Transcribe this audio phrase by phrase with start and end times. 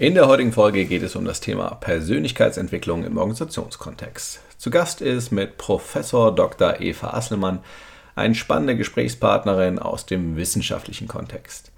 [0.00, 4.40] In der heutigen Folge geht es um das Thema Persönlichkeitsentwicklung im Organisationskontext.
[4.56, 6.80] Zu Gast ist mit Professor Dr.
[6.80, 7.58] Eva Asselmann
[8.14, 11.70] eine spannende Gesprächspartnerin aus dem wissenschaftlichen Kontext.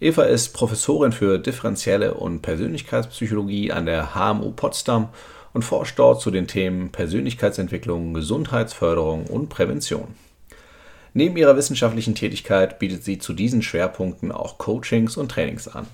[0.00, 5.10] Eva ist Professorin für differenzielle und Persönlichkeitspsychologie an der HMU Potsdam
[5.52, 10.16] und forscht dort zu den Themen Persönlichkeitsentwicklung, Gesundheitsförderung und Prävention.
[11.14, 15.86] Neben ihrer wissenschaftlichen Tätigkeit bietet sie zu diesen Schwerpunkten auch Coachings und Trainings an.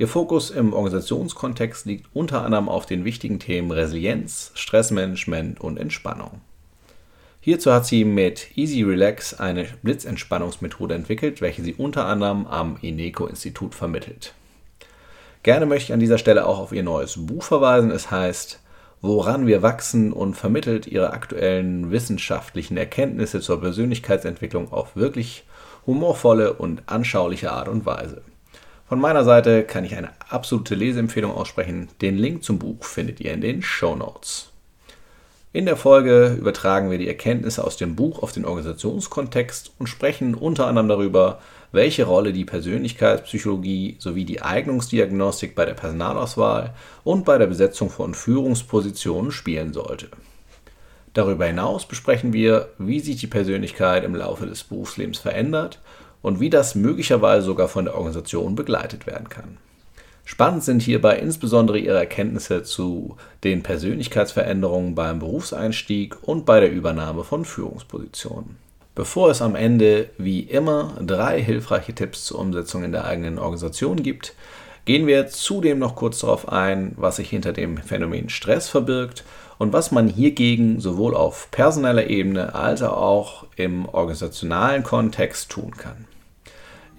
[0.00, 6.40] Ihr Fokus im Organisationskontext liegt unter anderem auf den wichtigen Themen Resilienz, Stressmanagement und Entspannung.
[7.42, 13.74] Hierzu hat sie mit Easy Relax eine Blitzentspannungsmethode entwickelt, welche sie unter anderem am INECO-Institut
[13.74, 14.32] vermittelt.
[15.42, 17.90] Gerne möchte ich an dieser Stelle auch auf ihr neues Buch verweisen.
[17.90, 18.58] Es heißt
[19.02, 25.44] Woran wir wachsen und vermittelt ihre aktuellen wissenschaftlichen Erkenntnisse zur Persönlichkeitsentwicklung auf wirklich
[25.84, 28.22] humorvolle und anschauliche Art und Weise.
[28.90, 31.90] Von meiner Seite kann ich eine absolute Leseempfehlung aussprechen.
[32.02, 34.50] Den Link zum Buch findet ihr in den Show Notes.
[35.52, 40.34] In der Folge übertragen wir die Erkenntnisse aus dem Buch auf den Organisationskontext und sprechen
[40.34, 41.38] unter anderem darüber,
[41.70, 46.74] welche Rolle die Persönlichkeitspsychologie sowie die Eignungsdiagnostik bei der Personalauswahl
[47.04, 50.08] und bei der Besetzung von Führungspositionen spielen sollte.
[51.14, 55.78] Darüber hinaus besprechen wir, wie sich die Persönlichkeit im Laufe des Berufslebens verändert
[56.22, 59.58] und wie das möglicherweise sogar von der Organisation begleitet werden kann.
[60.24, 67.24] Spannend sind hierbei insbesondere ihre Erkenntnisse zu den Persönlichkeitsveränderungen beim Berufseinstieg und bei der Übernahme
[67.24, 68.56] von Führungspositionen.
[68.94, 74.02] Bevor es am Ende wie immer drei hilfreiche Tipps zur Umsetzung in der eigenen Organisation
[74.02, 74.34] gibt,
[74.84, 79.24] gehen wir zudem noch kurz darauf ein, was sich hinter dem Phänomen Stress verbirgt
[79.58, 86.06] und was man hiergegen sowohl auf personeller Ebene als auch im organisationalen Kontext tun kann.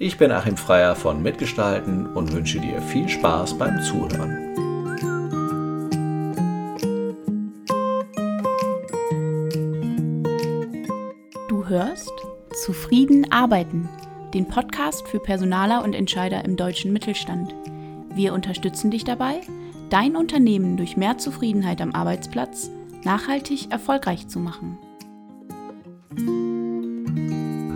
[0.03, 4.55] Ich bin Achim Freier von Mitgestalten und wünsche dir viel Spaß beim Zuhören.
[11.47, 12.11] Du hörst
[12.65, 13.87] Zufrieden arbeiten,
[14.33, 17.53] den Podcast für Personaler und Entscheider im deutschen Mittelstand.
[18.15, 19.41] Wir unterstützen dich dabei,
[19.91, 22.71] dein Unternehmen durch mehr Zufriedenheit am Arbeitsplatz
[23.03, 24.79] nachhaltig erfolgreich zu machen.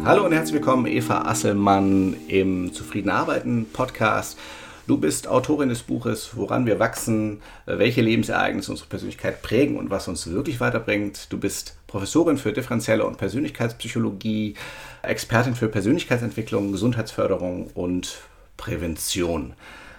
[0.05, 4.37] Hallo und herzlich willkommen, Eva Asselmann im Zufrieden Arbeiten Podcast.
[4.85, 10.07] Du bist Autorin des Buches Woran wir wachsen, welche Lebensereignisse unsere Persönlichkeit prägen und was
[10.07, 11.33] uns wirklich weiterbringt.
[11.33, 14.53] Du bist Professorin für differenzielle und Persönlichkeitspsychologie,
[15.01, 18.19] Expertin für Persönlichkeitsentwicklung, Gesundheitsförderung und
[18.57, 19.55] Prävention.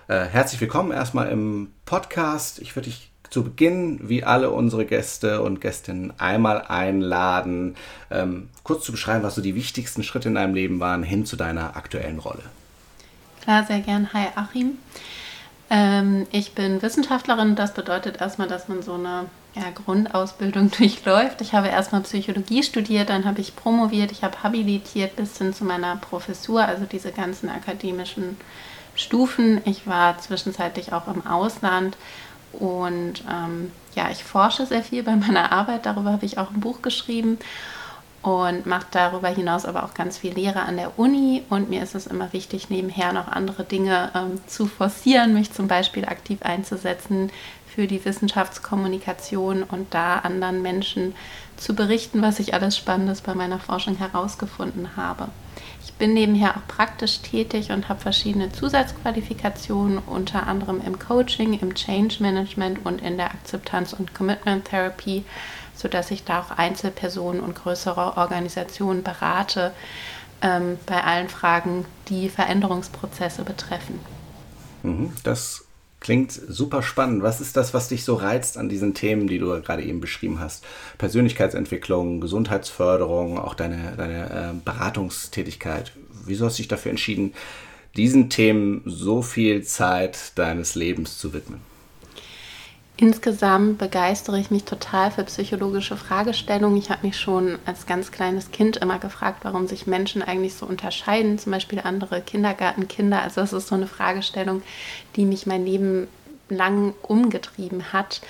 [0.06, 2.60] Äh, herzlich willkommen erstmal im Podcast.
[2.60, 7.76] Ich würde dich zu Beginn, wie alle unsere Gäste und Gästinnen, einmal einladen,
[8.10, 11.36] ähm, kurz zu beschreiben, was so die wichtigsten Schritte in deinem Leben waren, hin zu
[11.36, 12.44] deiner aktuellen Rolle.
[13.42, 14.14] Klar, sehr gern.
[14.14, 14.78] Hi Achim.
[15.68, 17.56] Ähm, ich bin Wissenschaftlerin.
[17.56, 21.42] Das bedeutet erstmal, dass man so eine ja, Grundausbildung durchläuft.
[21.42, 25.66] Ich habe erstmal Psychologie studiert, dann habe ich promoviert, ich habe habilitiert bis hin zu
[25.66, 28.38] meiner Professur, also diese ganzen akademischen
[28.94, 29.60] Stufen.
[29.66, 31.98] Ich war zwischenzeitlich auch im Ausland
[32.58, 36.60] und ähm, ja, ich forsche sehr viel bei meiner Arbeit, darüber habe ich auch ein
[36.60, 37.38] Buch geschrieben
[38.22, 41.44] und mache darüber hinaus aber auch ganz viel Lehre an der Uni.
[41.48, 45.68] Und mir ist es immer wichtig, nebenher noch andere Dinge ähm, zu forcieren, mich zum
[45.68, 47.30] Beispiel aktiv einzusetzen
[47.72, 51.14] für die Wissenschaftskommunikation und da anderen Menschen
[51.56, 55.28] zu berichten, was ich alles Spannendes bei meiner Forschung herausgefunden habe
[55.98, 62.16] bin nebenher auch praktisch tätig und habe verschiedene Zusatzqualifikationen, unter anderem im Coaching, im Change
[62.20, 65.24] Management und in der Akzeptanz- und Commitment Therapy,
[65.74, 69.72] sodass ich da auch Einzelpersonen und größere Organisationen berate
[70.42, 74.00] ähm, bei allen Fragen, die Veränderungsprozesse betreffen.
[74.82, 75.65] Mhm, das
[76.06, 77.24] Klingt super spannend.
[77.24, 80.38] Was ist das, was dich so reizt an diesen Themen, die du gerade eben beschrieben
[80.38, 80.64] hast?
[80.98, 85.90] Persönlichkeitsentwicklung, Gesundheitsförderung, auch deine, deine äh, Beratungstätigkeit.
[86.24, 87.34] Wieso hast du dich dafür entschieden,
[87.96, 91.60] diesen Themen so viel Zeit deines Lebens zu widmen?
[92.98, 96.78] Insgesamt begeistere ich mich total für psychologische Fragestellungen.
[96.78, 100.64] Ich habe mich schon als ganz kleines Kind immer gefragt, warum sich Menschen eigentlich so
[100.64, 103.20] unterscheiden, zum Beispiel andere Kindergartenkinder.
[103.20, 104.62] Also das ist so eine Fragestellung,
[105.14, 106.08] die mich mein Leben
[106.48, 108.22] lang umgetrieben hat.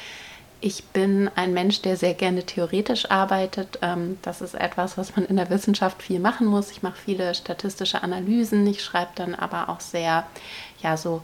[0.61, 3.79] Ich bin ein Mensch, der sehr gerne theoretisch arbeitet.
[3.83, 6.73] Ähm, das ist etwas, was man in der Wissenschaft viel machen muss.
[6.73, 8.67] Ich mache viele statistische Analysen.
[8.67, 10.27] Ich schreibe dann aber auch sehr,
[10.83, 11.23] ja, so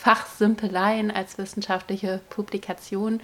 [0.00, 3.20] Fachsimpeleien als wissenschaftliche Publikation.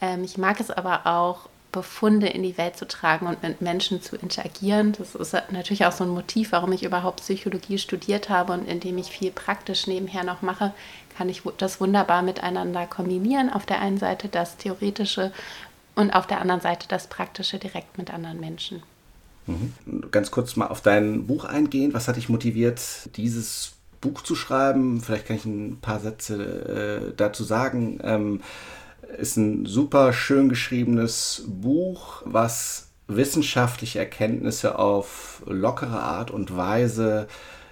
[0.00, 4.00] Ähm, ich mag es aber auch, Befunde in die Welt zu tragen und mit Menschen
[4.00, 4.94] zu interagieren.
[4.96, 8.96] Das ist natürlich auch so ein Motiv, warum ich überhaupt Psychologie studiert habe und indem
[8.96, 10.72] ich viel praktisch nebenher noch mache,
[11.18, 13.52] kann ich das wunderbar miteinander kombinieren.
[13.52, 15.32] Auf der einen Seite das Theoretische
[15.94, 18.82] und auf der anderen Seite das Praktische direkt mit anderen Menschen.
[19.46, 19.74] Mhm.
[20.10, 21.92] Ganz kurz mal auf dein Buch eingehen.
[21.92, 22.80] Was hat dich motiviert,
[23.16, 23.75] dieses
[24.06, 25.00] Buch zu schreiben?
[25.00, 28.00] Vielleicht kann ich ein paar Sätze äh, dazu sagen.
[28.02, 28.40] Ähm,
[29.18, 37.28] ist ein super schön geschriebenes Buch, was wissenschaftliche Erkenntnisse auf lockere Art und Weise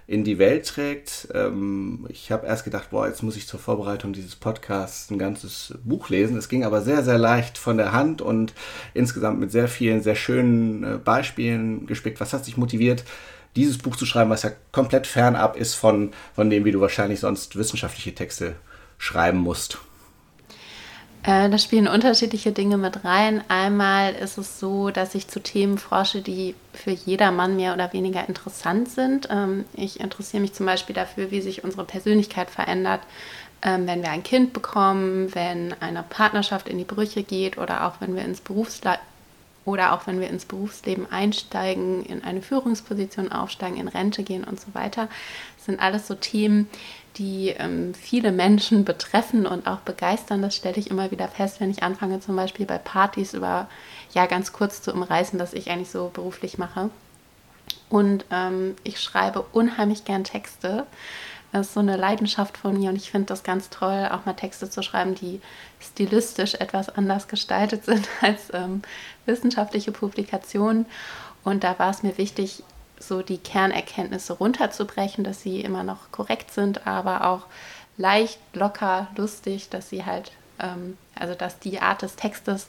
[0.07, 1.29] in die Welt trägt.
[1.33, 5.75] Ähm, ich habe erst gedacht, boah, jetzt muss ich zur Vorbereitung dieses Podcasts ein ganzes
[5.83, 6.37] Buch lesen.
[6.37, 8.53] Es ging aber sehr, sehr leicht von der Hand und
[8.93, 12.21] insgesamt mit sehr vielen, sehr schönen äh, Beispielen gespickt.
[12.21, 13.05] Was hat dich motiviert,
[13.57, 17.21] dieses Buch zu schreiben, was ja komplett fernab ist von, von dem, wie du wahrscheinlich
[17.21, 18.57] sonst wissenschaftliche Texte
[18.99, 19.79] schreiben musst?
[21.23, 23.43] Äh, da spielen unterschiedliche Dinge mit rein.
[23.49, 28.29] Einmal ist es so, dass ich zu Themen forsche, die für jedermann mehr oder weniger
[28.29, 29.29] interessant sind.
[29.31, 33.01] Ähm, ich interessiere mich zum Beispiel dafür, wie sich unsere Persönlichkeit verändert,
[33.63, 37.95] ähm, wenn wir ein Kind bekommen, wenn eine Partnerschaft in die Brüche geht oder auch
[38.01, 38.99] wenn wir ins Berufsleben
[39.65, 44.61] oder auch wenn wir ins Berufsleben einsteigen, in eine Führungsposition aufsteigen, in Rente gehen und
[44.61, 45.09] so weiter.
[45.57, 46.69] Das sind alles so Themen,
[47.17, 50.43] die ähm, viele Menschen betreffen und auch begeistern.
[50.43, 53.69] Das stelle ich immer wieder fest, wenn ich anfange, zum Beispiel bei Partys über,
[54.13, 56.91] ja, ganz kurz zu umreißen, was ich eigentlich so beruflich mache.
[57.89, 60.87] Und ähm, ich schreibe unheimlich gern Texte.
[61.55, 64.33] Das ist so eine Leidenschaft von mir und ich finde das ganz toll, auch mal
[64.33, 65.41] Texte zu schreiben, die
[65.81, 68.83] stilistisch etwas anders gestaltet sind als ähm,
[69.25, 70.85] wissenschaftliche Publikationen.
[71.45, 72.65] Und da war es mir wichtig,
[72.99, 77.47] so die Kernerkenntnisse runterzubrechen, dass sie immer noch korrekt sind, aber auch
[77.99, 82.69] leicht, locker, lustig, dass sie halt, ähm, also dass die Art des Textes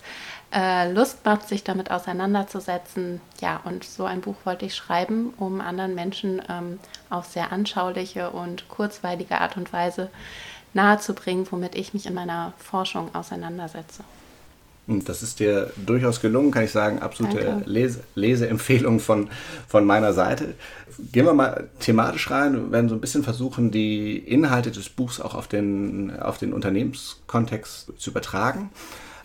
[0.53, 3.21] äh, Lust macht, sich damit auseinanderzusetzen.
[3.41, 6.79] Ja, und so ein Buch wollte ich schreiben, um anderen Menschen ähm,
[7.09, 10.09] auf sehr anschauliche und kurzweilige Art und Weise
[10.73, 14.03] nahezubringen, womit ich mich in meiner Forschung auseinandersetze.
[14.87, 16.99] Das ist dir durchaus gelungen, kann ich sagen.
[16.99, 19.29] Absolute Lese Leseempfehlung von,
[19.67, 20.53] von meiner Seite.
[21.11, 22.53] Gehen wir mal thematisch rein.
[22.53, 26.53] Wir werden so ein bisschen versuchen, die Inhalte des Buchs auch auf den, auf den
[26.53, 28.69] Unternehmenskontext zu übertragen.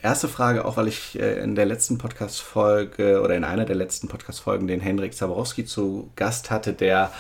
[0.03, 4.09] Erste Frage, auch weil ich äh, in der letzten Podcast-Folge oder in einer der letzten
[4.09, 7.12] Podcast-Folgen den Henrik Zaborowski zu Gast hatte, der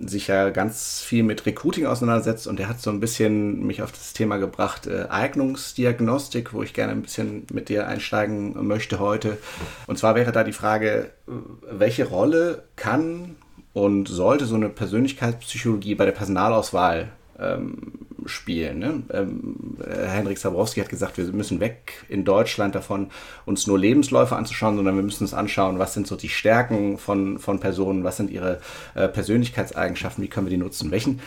[0.00, 3.90] sich ja ganz viel mit Recruiting auseinandersetzt und der hat so ein bisschen mich auf
[3.90, 9.38] das Thema gebracht, äh, Eignungsdiagnostik, wo ich gerne ein bisschen mit dir einsteigen möchte heute.
[9.86, 13.36] Und zwar wäre da die Frage, welche Rolle kann
[13.72, 17.92] und sollte so eine Persönlichkeitspsychologie bei der Personalauswahl ähm,
[18.26, 18.78] spielen.
[18.78, 19.02] Ne?
[19.12, 19.76] Ähm,
[20.06, 23.10] Henrik Sabrowski hat gesagt, wir müssen weg in Deutschland davon,
[23.46, 27.38] uns nur Lebensläufe anzuschauen, sondern wir müssen uns anschauen, was sind so die Stärken von,
[27.38, 28.60] von Personen, was sind ihre
[28.94, 31.20] äh, Persönlichkeitseigenschaften, wie können wir die nutzen, welchen,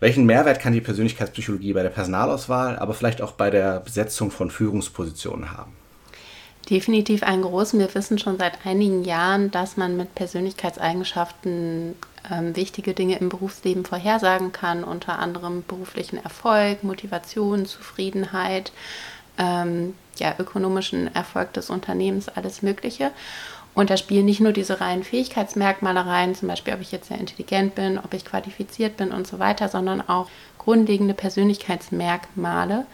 [0.00, 4.50] welchen Mehrwert kann die Persönlichkeitspsychologie bei der Personalauswahl, aber vielleicht auch bei der Besetzung von
[4.50, 5.81] Führungspositionen haben?
[6.72, 7.78] Definitiv einen großen.
[7.78, 11.94] Wir wissen schon seit einigen Jahren, dass man mit Persönlichkeitseigenschaften
[12.30, 18.72] ähm, wichtige Dinge im Berufsleben vorhersagen kann, unter anderem beruflichen Erfolg, Motivation, Zufriedenheit,
[19.36, 23.10] ähm, ja, ökonomischen Erfolg des Unternehmens, alles Mögliche.
[23.74, 27.20] Und da spielen nicht nur diese reinen Fähigkeitsmerkmale rein, zum Beispiel, ob ich jetzt sehr
[27.20, 32.86] intelligent bin, ob ich qualifiziert bin und so weiter, sondern auch grundlegende Persönlichkeitsmerkmale.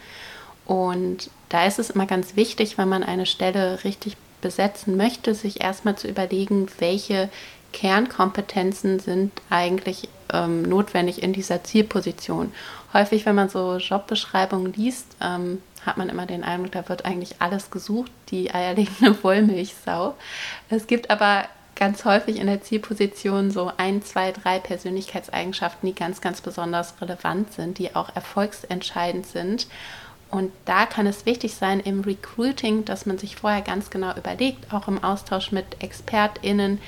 [0.69, 5.61] Und da ist es immer ganz wichtig, wenn man eine Stelle richtig besetzen möchte, sich
[5.61, 7.29] erstmal zu überlegen, welche
[7.73, 12.51] Kernkompetenzen sind eigentlich ähm, notwendig in dieser Zielposition.
[12.93, 17.37] Häufig, wenn man so Jobbeschreibungen liest, ähm, hat man immer den Eindruck, da wird eigentlich
[17.39, 20.13] alles gesucht, die eierlegende Wollmilchsau.
[20.69, 26.21] Es gibt aber ganz häufig in der Zielposition so ein, zwei, drei Persönlichkeitseigenschaften, die ganz,
[26.21, 29.65] ganz besonders relevant sind, die auch erfolgsentscheidend sind.
[30.31, 34.71] Und da kann es wichtig sein im Recruiting, dass man sich vorher ganz genau überlegt,
[34.71, 36.79] auch im Austausch mit ExpertInnen,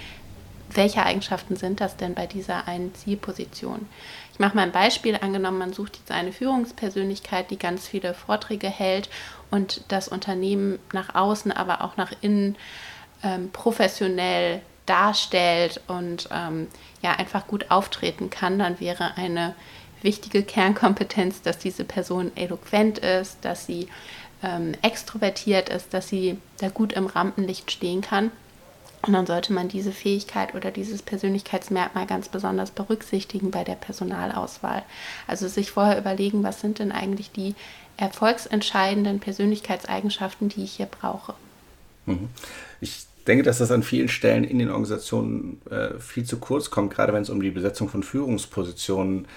[0.74, 3.88] welche Eigenschaften sind das denn bei dieser einen Zielposition?
[4.34, 5.18] Ich mache mal ein Beispiel.
[5.22, 9.10] Angenommen, man sucht jetzt eine Führungspersönlichkeit, die ganz viele Vorträge hält
[9.50, 12.56] und das Unternehmen nach außen, aber auch nach innen
[13.24, 16.68] ähm, professionell darstellt und ähm,
[17.02, 19.56] ja einfach gut auftreten kann, dann wäre eine
[20.04, 23.88] wichtige Kernkompetenz, dass diese Person eloquent ist, dass sie
[24.44, 28.32] ähm, extrovertiert ist, dass sie da gut im Rampenlicht stehen kann.
[29.04, 34.84] Und dann sollte man diese Fähigkeit oder dieses Persönlichkeitsmerkmal ganz besonders berücksichtigen bei der Personalauswahl.
[35.26, 37.56] Also sich vorher überlegen, was sind denn eigentlich die
[37.98, 41.34] erfolgsentscheidenden Persönlichkeitseigenschaften, die ich hier brauche.
[42.06, 42.30] Mhm.
[42.80, 46.94] Ich denke, dass das an vielen Stellen in den Organisationen äh, viel zu kurz kommt,
[46.94, 49.30] gerade wenn es um die Besetzung von Führungspositionen geht,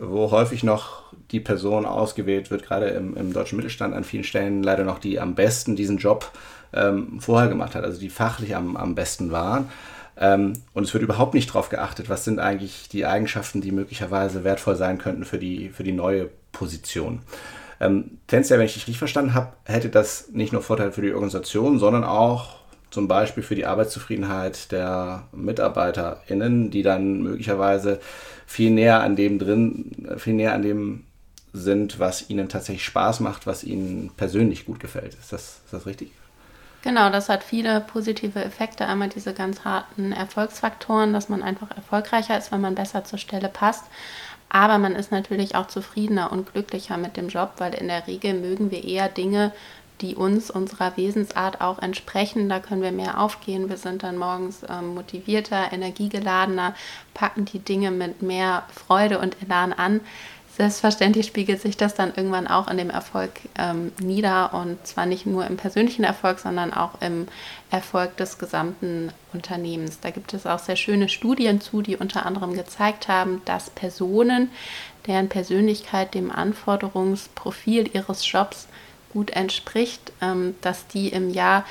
[0.00, 4.62] wo häufig noch die Person ausgewählt wird, gerade im, im deutschen Mittelstand an vielen Stellen
[4.62, 6.32] leider noch die am besten diesen Job
[6.72, 9.68] ähm, vorher gemacht hat, also die fachlich am, am besten waren.
[10.18, 14.44] Ähm, und es wird überhaupt nicht darauf geachtet, was sind eigentlich die Eigenschaften, die möglicherweise
[14.44, 17.20] wertvoll sein könnten für die, für die neue Position.
[17.78, 21.12] Ähm, tendenziell, wenn ich dich richtig verstanden habe, hätte das nicht nur Vorteile für die
[21.12, 28.00] Organisation, sondern auch zum Beispiel für die Arbeitszufriedenheit der MitarbeiterInnen, die dann möglicherweise
[28.46, 31.04] viel näher an dem drin, viel näher an dem
[31.52, 35.14] sind, was ihnen tatsächlich Spaß macht, was ihnen persönlich gut gefällt.
[35.14, 36.12] Ist das, ist das richtig?
[36.82, 38.86] Genau, das hat viele positive Effekte.
[38.86, 43.48] Einmal diese ganz harten Erfolgsfaktoren, dass man einfach erfolgreicher ist, wenn man besser zur Stelle
[43.48, 43.84] passt.
[44.48, 48.34] Aber man ist natürlich auch zufriedener und glücklicher mit dem Job, weil in der Regel
[48.34, 49.52] mögen wir eher Dinge,
[50.00, 52.48] die uns, unserer Wesensart auch entsprechen.
[52.48, 53.68] Da können wir mehr aufgehen.
[53.68, 56.74] Wir sind dann morgens ähm, motivierter, energiegeladener,
[57.14, 60.00] packen die Dinge mit mehr Freude und Elan an
[60.56, 65.26] selbstverständlich spiegelt sich das dann irgendwann auch in dem Erfolg ähm, nieder und zwar nicht
[65.26, 67.28] nur im persönlichen Erfolg, sondern auch im
[67.70, 70.00] Erfolg des gesamten Unternehmens.
[70.00, 74.50] Da gibt es auch sehr schöne Studien zu, die unter anderem gezeigt haben, dass Personen,
[75.06, 78.66] deren Persönlichkeit dem Anforderungsprofil ihres Jobs
[79.16, 81.64] gut entspricht, ähm, dass die im Jahr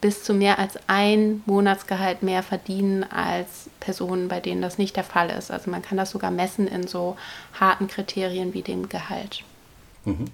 [0.00, 5.04] bis zu mehr als ein Monatsgehalt mehr verdienen als Personen, bei denen das nicht der
[5.04, 5.52] Fall ist.
[5.52, 7.16] Also man kann das sogar messen in so
[7.58, 9.44] harten Kriterien wie dem Gehalt.
[10.04, 10.24] Mhm.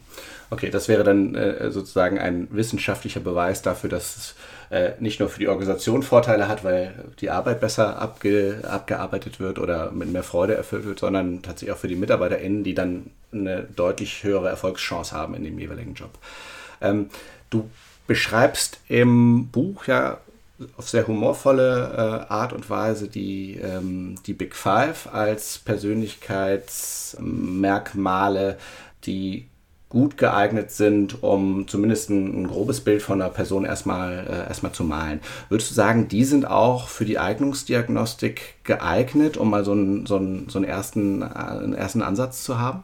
[0.49, 4.35] Okay, das wäre dann äh, sozusagen ein wissenschaftlicher Beweis dafür, dass es
[4.71, 9.59] äh, nicht nur für die Organisation Vorteile hat, weil die Arbeit besser abge abgearbeitet wird
[9.59, 13.63] oder mit mehr Freude erfüllt wird, sondern tatsächlich auch für die MitarbeiterInnen, die dann eine
[13.63, 16.11] deutlich höhere Erfolgschance haben in dem jeweiligen Job.
[16.81, 17.11] Ähm,
[17.51, 17.69] du
[18.07, 20.19] beschreibst im Buch ja
[20.77, 28.57] auf sehr humorvolle äh, Art und Weise die, ähm, die Big Five als Persönlichkeitsmerkmale,
[29.05, 29.49] die
[29.95, 34.73] gut geeignet sind, um zumindest ein, ein, grobes Bild von einer Person erstmal, äh, erstmal
[34.73, 35.21] zu malen.
[35.49, 40.17] Würdest du sagen, die sind auch für die Eignungsdiagnostik geeignet, um mal so einen, so
[40.17, 42.83] einen, so einen, ersten, äh, einen ersten Ansatz zu haben?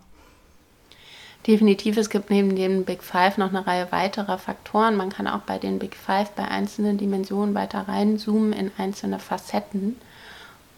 [1.49, 4.95] Definitiv, es gibt neben den Big Five noch eine Reihe weiterer Faktoren.
[4.95, 9.97] Man kann auch bei den Big Five bei einzelnen Dimensionen weiter reinzoomen in einzelne Facetten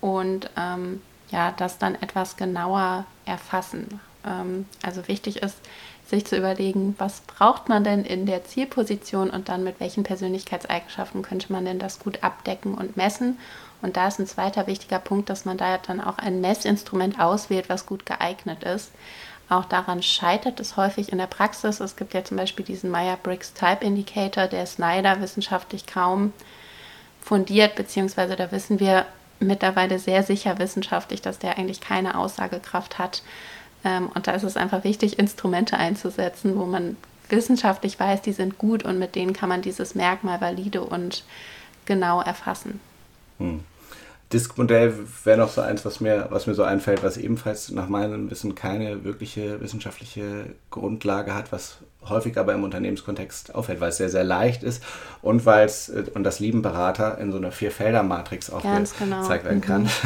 [0.01, 4.01] und ähm, ja, das dann etwas genauer erfassen.
[4.25, 5.57] Ähm, also wichtig ist,
[6.13, 11.23] sich zu überlegen, was braucht man denn in der Zielposition und dann mit welchen Persönlichkeitseigenschaften
[11.23, 13.39] könnte man denn das gut abdecken und messen.
[13.81, 17.71] Und da ist ein zweiter wichtiger Punkt, dass man da dann auch ein Messinstrument auswählt,
[17.71, 18.93] was gut geeignet ist.
[19.49, 21.81] Auch daran scheitert es häufig in der Praxis.
[21.81, 26.35] Es gibt ja zum Beispiel diesen Meyer-Briggs Type Indicator, der leider wissenschaftlich kaum
[27.23, 29.07] fundiert, beziehungsweise da wissen wir
[29.41, 33.23] mittlerweile sehr sicher wissenschaftlich, dass der eigentlich keine Aussagekraft hat.
[33.85, 36.97] Ähm, und da ist es einfach wichtig, Instrumente einzusetzen, wo man
[37.29, 41.25] wissenschaftlich weiß, die sind gut und mit denen kann man dieses Merkmal valide und
[41.87, 42.81] genau erfassen.
[43.39, 43.65] Hm.
[44.33, 48.31] Diskmodell wäre noch so eins, was mir, was mir so einfällt, was ebenfalls nach meinem
[48.31, 54.09] Wissen keine wirkliche wissenschaftliche Grundlage hat, was häufig aber im Unternehmenskontext auffällt, weil es sehr,
[54.09, 54.83] sehr leicht ist
[55.21, 59.23] und weil es, äh, und das lieben Berater in so einer Vier-Felder-Matrix auch genau.
[59.23, 59.83] gezeigt werden kann.
[59.83, 59.89] Mhm.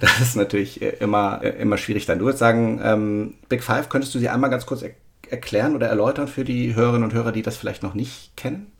[0.00, 2.20] Das ist natürlich äh, immer, äh, immer schwierig dann.
[2.20, 4.90] Du würdest sagen, ähm, Big Five, könntest du sie einmal ganz kurz er
[5.28, 8.70] erklären oder erläutern für die Hörerinnen und Hörer, die das vielleicht noch nicht kennen?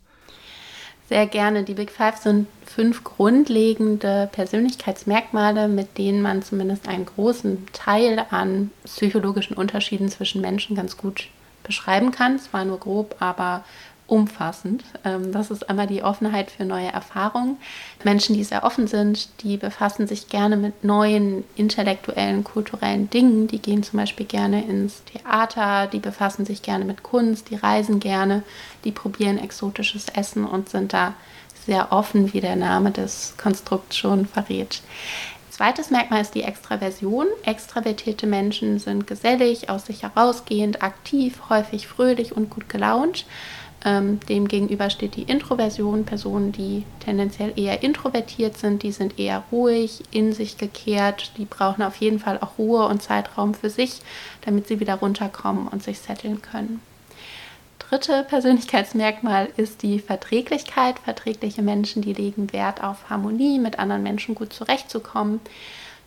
[1.09, 1.65] Sehr gerne.
[1.65, 8.71] Die Big Five sind fünf grundlegende Persönlichkeitsmerkmale, mit denen man zumindest einen großen Teil an
[8.85, 11.29] psychologischen Unterschieden zwischen Menschen ganz gut
[11.63, 12.39] beschreiben kann.
[12.39, 13.65] Zwar nur grob, aber
[14.09, 14.83] umfassend.
[15.05, 17.59] Ähm, das ist einmal die Offenheit für neue Erfahrungen.
[18.03, 23.47] Menschen, die sehr offen sind, die befassen sich gerne mit neuen intellektuellen, kulturellen Dingen.
[23.47, 28.01] Die gehen zum Beispiel gerne ins Theater, die befassen sich gerne mit Kunst, die reisen
[28.01, 28.43] gerne,
[28.85, 31.15] die probieren exotisches Essen und sind da
[31.67, 34.81] sehr offen, wie der Name des Konstrukts schon verrät.
[35.51, 37.27] Zweites Merkmal ist die Extraversion.
[37.43, 43.27] Extravertierte Menschen sind gesellig, aus sich herausgehend, aktiv, häufig fröhlich und gut gelaunt.
[43.85, 44.49] Ähm, dem
[44.91, 50.59] steht die Introversion, Personen, die tendenziell eher introvertiert sind, die sind eher ruhig, in sich
[50.59, 54.01] gekehrt, die brauchen auf jeden Fall auch Ruhe und Zeitraum für sich,
[54.43, 56.81] damit sie wieder runterkommen und sich setteln können.
[57.79, 60.99] Dritte Persönlichkeitsmerkmal ist die Verträglichkeit.
[60.99, 65.41] Verträgliche Menschen, die legen Wert auf Harmonie, mit anderen Menschen gut zurechtzukommen.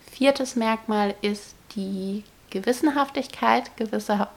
[0.08, 3.76] Viertes Merkmal ist die Gewissenhaftigkeit.
[3.76, 4.28] Gewisse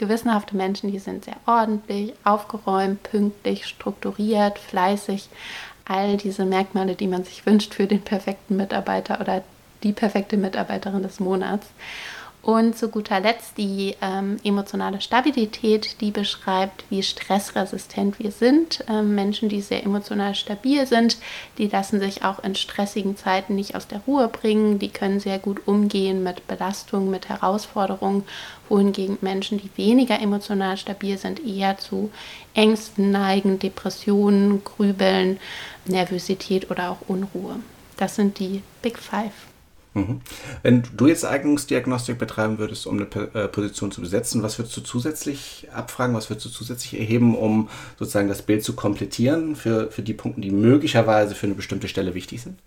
[0.00, 5.28] gewissenhafte Menschen, die sind sehr ordentlich, aufgeräumt, pünktlich, strukturiert, fleißig.
[5.84, 9.44] All diese Merkmale, die man sich wünscht für den perfekten Mitarbeiter oder
[9.82, 11.68] die perfekte Mitarbeiterin des Monats.
[12.42, 18.82] Und zu guter Letzt die ähm, emotionale Stabilität, die beschreibt, wie stressresistent wir sind.
[18.88, 21.18] Ähm, Menschen, die sehr emotional stabil sind,
[21.58, 24.78] die lassen sich auch in stressigen Zeiten nicht aus der Ruhe bringen.
[24.78, 28.24] Die können sehr gut umgehen mit Belastungen, mit Herausforderungen,
[28.70, 32.10] wohingegen Menschen, die weniger emotional stabil sind, eher zu
[32.54, 35.38] Ängsten neigen, Depressionen, Grübeln,
[35.84, 37.56] Nervosität oder auch Unruhe.
[37.98, 39.49] Das sind die Big Five.
[39.94, 40.20] Mhm.
[40.62, 44.82] Wenn du jetzt Eignungsdiagnostik betreiben würdest, um eine äh, Position zu besetzen, was würdest du
[44.82, 47.68] zusätzlich abfragen, was würdest du zusätzlich erheben, um
[47.98, 52.14] sozusagen das Bild zu komplettieren für, für die Punkte, die möglicherweise für eine bestimmte Stelle
[52.14, 52.58] wichtig sind?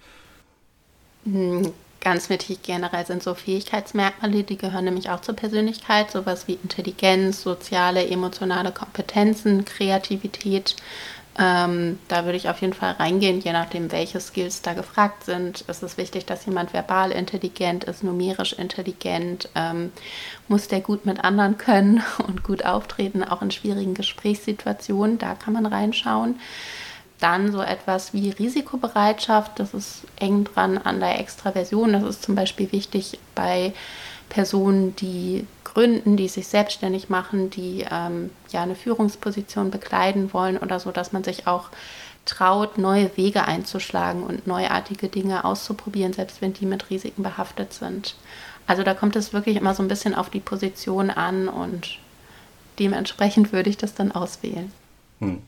[1.23, 6.59] Hm, ganz wichtig generell sind so Fähigkeitsmerkmale, die gehören nämlich auch zur Persönlichkeit, sowas wie
[6.61, 10.75] Intelligenz, soziale, emotionale Kompetenzen, Kreativität,
[11.39, 15.65] ähm, da würde ich auf jeden Fall reingehen, je nachdem, welche Skills da gefragt sind.
[15.67, 19.91] Es ist wichtig, dass jemand verbal intelligent ist, numerisch intelligent, ähm,
[20.47, 25.17] muss der gut mit anderen können und gut auftreten, auch in schwierigen Gesprächssituationen.
[25.17, 26.39] Da kann man reinschauen.
[27.19, 31.93] Dann so etwas wie Risikobereitschaft, das ist eng dran an der Extraversion.
[31.93, 33.73] Das ist zum Beispiel wichtig bei
[34.29, 40.79] Personen, die gründen, die sich selbstständig machen, die ähm, ja eine Führungsposition bekleiden wollen oder
[40.79, 41.69] so, dass man sich auch
[42.25, 48.15] traut, neue Wege einzuschlagen und neuartige Dinge auszuprobieren, selbst wenn die mit Risiken behaftet sind.
[48.65, 51.97] Also da kommt es wirklich immer so ein bisschen auf die Position an und
[52.79, 54.71] dementsprechend würde ich das dann auswählen.
[55.19, 55.41] Hm.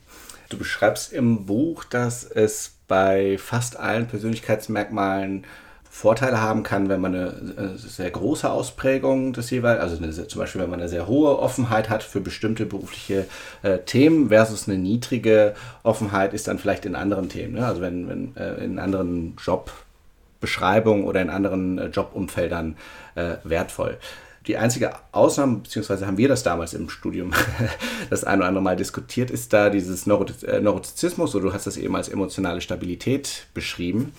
[0.50, 5.46] Du beschreibst im Buch, dass es bei fast allen Persönlichkeitsmerkmalen
[5.96, 10.40] Vorteile haben kann, wenn man eine äh, sehr große Ausprägung des jeweils, also eine, zum
[10.42, 13.26] Beispiel, wenn man eine sehr hohe Offenheit hat für bestimmte berufliche
[13.64, 17.54] äh, Themen versus eine niedrige Offenheit ist dann vielleicht in anderen Themen.
[17.54, 17.66] Ne?
[17.66, 22.76] Also wenn, wenn äh, in anderen Jobbeschreibungen oder in anderen äh, Jobumfeldern
[23.16, 23.98] äh, wertvoll.
[24.48, 27.32] Die einzige Ausnahme, beziehungsweise haben wir das damals im Studium
[28.10, 31.78] das ein oder andere Mal diskutiert, ist da dieses äh, Neurotizismus, oder du hast das
[31.78, 34.12] eben als emotionale Stabilität beschrieben.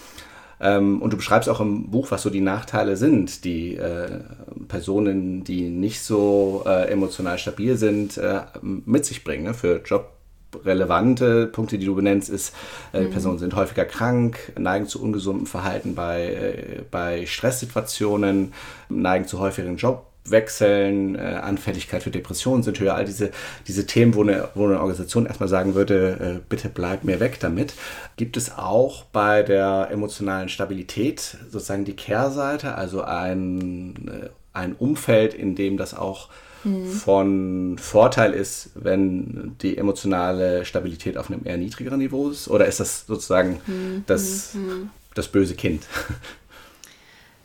[0.61, 4.21] Ähm, und du beschreibst auch im Buch, was so die Nachteile sind, die äh,
[4.69, 9.45] Personen, die nicht so äh, emotional stabil sind, äh, mit sich bringen.
[9.45, 9.55] Ne?
[9.55, 12.55] Für jobrelevante Punkte, die du benennst, ist,
[12.93, 13.11] äh, mhm.
[13.11, 18.55] Personen sind häufiger krank, neigen zu ungesundem Verhalten bei, äh, bei Stresssituationen,
[18.89, 23.31] neigen zu häufigeren Job Wechseln, äh, Anfälligkeit für Depressionen sind höher, all diese,
[23.67, 27.39] diese Themen, wo eine, wo eine Organisation erstmal sagen würde, äh, bitte bleib mir weg
[27.41, 27.75] damit.
[28.17, 35.35] Gibt es auch bei der emotionalen Stabilität sozusagen die Kehrseite, also ein, äh, ein Umfeld,
[35.35, 36.29] in dem das auch
[36.65, 36.87] mhm.
[36.87, 42.49] von Vorteil ist, wenn die emotionale Stabilität auf einem eher niedrigeren Niveau ist?
[42.49, 44.05] Oder ist das sozusagen mhm.
[44.07, 44.91] das, mhm.
[45.15, 45.85] das böse Kind?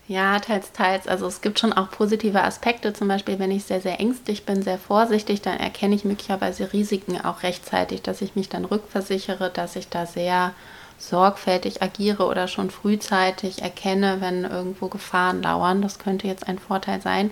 [0.07, 1.07] Ja, teils, teils.
[1.07, 2.91] Also es gibt schon auch positive Aspekte.
[2.93, 7.21] Zum Beispiel, wenn ich sehr, sehr ängstlich bin, sehr vorsichtig, dann erkenne ich möglicherweise Risiken
[7.21, 10.53] auch rechtzeitig, dass ich mich dann rückversichere, dass ich da sehr
[10.97, 15.81] sorgfältig agiere oder schon frühzeitig erkenne, wenn irgendwo Gefahren lauern.
[15.81, 17.31] Das könnte jetzt ein Vorteil sein.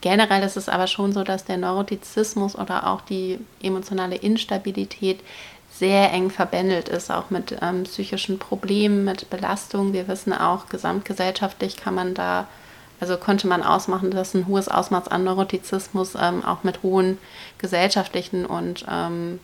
[0.00, 5.20] Generell ist es aber schon so, dass der Neurotizismus oder auch die emotionale Instabilität
[5.78, 9.92] sehr eng verbändelt ist, auch mit ähm, psychischen Problemen, mit Belastungen.
[9.92, 12.46] Wir wissen auch, gesamtgesellschaftlich kann man da,
[13.00, 17.18] also konnte man ausmachen, dass ein hohes Ausmaß an Neurotizismus ähm, auch mit hohen
[17.58, 19.40] gesellschaftlichen und ähm,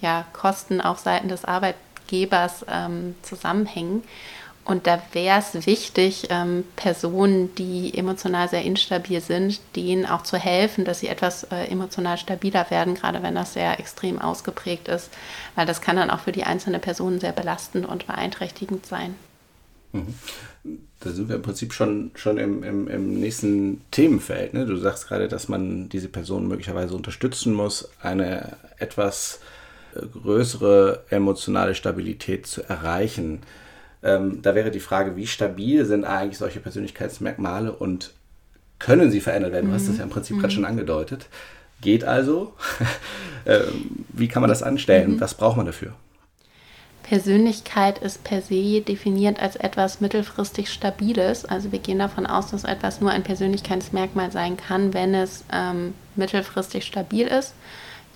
[0.00, 4.02] ja, Kosten auf Seiten des Arbeitgebers ähm, zusammenhängen.
[4.64, 10.36] Und da wäre es wichtig, ähm, Personen, die emotional sehr instabil sind, denen auch zu
[10.36, 15.10] helfen, dass sie etwas äh, emotional stabiler werden, gerade wenn das sehr extrem ausgeprägt ist,
[15.56, 19.16] weil das kann dann auch für die einzelne Person sehr belastend und beeinträchtigend sein.
[19.92, 20.14] Mhm.
[21.00, 24.54] Da sind wir im Prinzip schon, schon im, im, im nächsten Themenfeld.
[24.54, 24.64] Ne?
[24.64, 29.40] Du sagst gerade, dass man diese Person möglicherweise unterstützen muss, eine etwas
[29.96, 33.42] äh, größere emotionale Stabilität zu erreichen.
[34.02, 38.12] Ähm, da wäre die Frage, wie stabil sind eigentlich solche Persönlichkeitsmerkmale und
[38.78, 39.68] können sie verändert werden?
[39.68, 40.40] Du hast das ja im Prinzip mhm.
[40.40, 41.26] gerade schon angedeutet.
[41.80, 42.54] Geht also.
[43.46, 45.16] ähm, wie kann man das anstellen?
[45.16, 45.20] Mhm.
[45.20, 45.92] Was braucht man dafür?
[47.02, 51.44] Persönlichkeit ist per se definiert als etwas mittelfristig Stabiles.
[51.44, 55.94] Also wir gehen davon aus, dass etwas nur ein Persönlichkeitsmerkmal sein kann, wenn es ähm,
[56.16, 57.54] mittelfristig stabil ist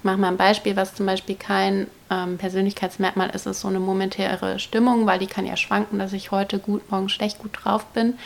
[0.04, 4.58] mache mal ein Beispiel, was zum Beispiel kein ähm, Persönlichkeitsmerkmal ist, ist so eine momentäre
[4.58, 8.18] Stimmung, weil die kann ja schwanken, dass ich heute gut, morgen schlecht gut drauf bin.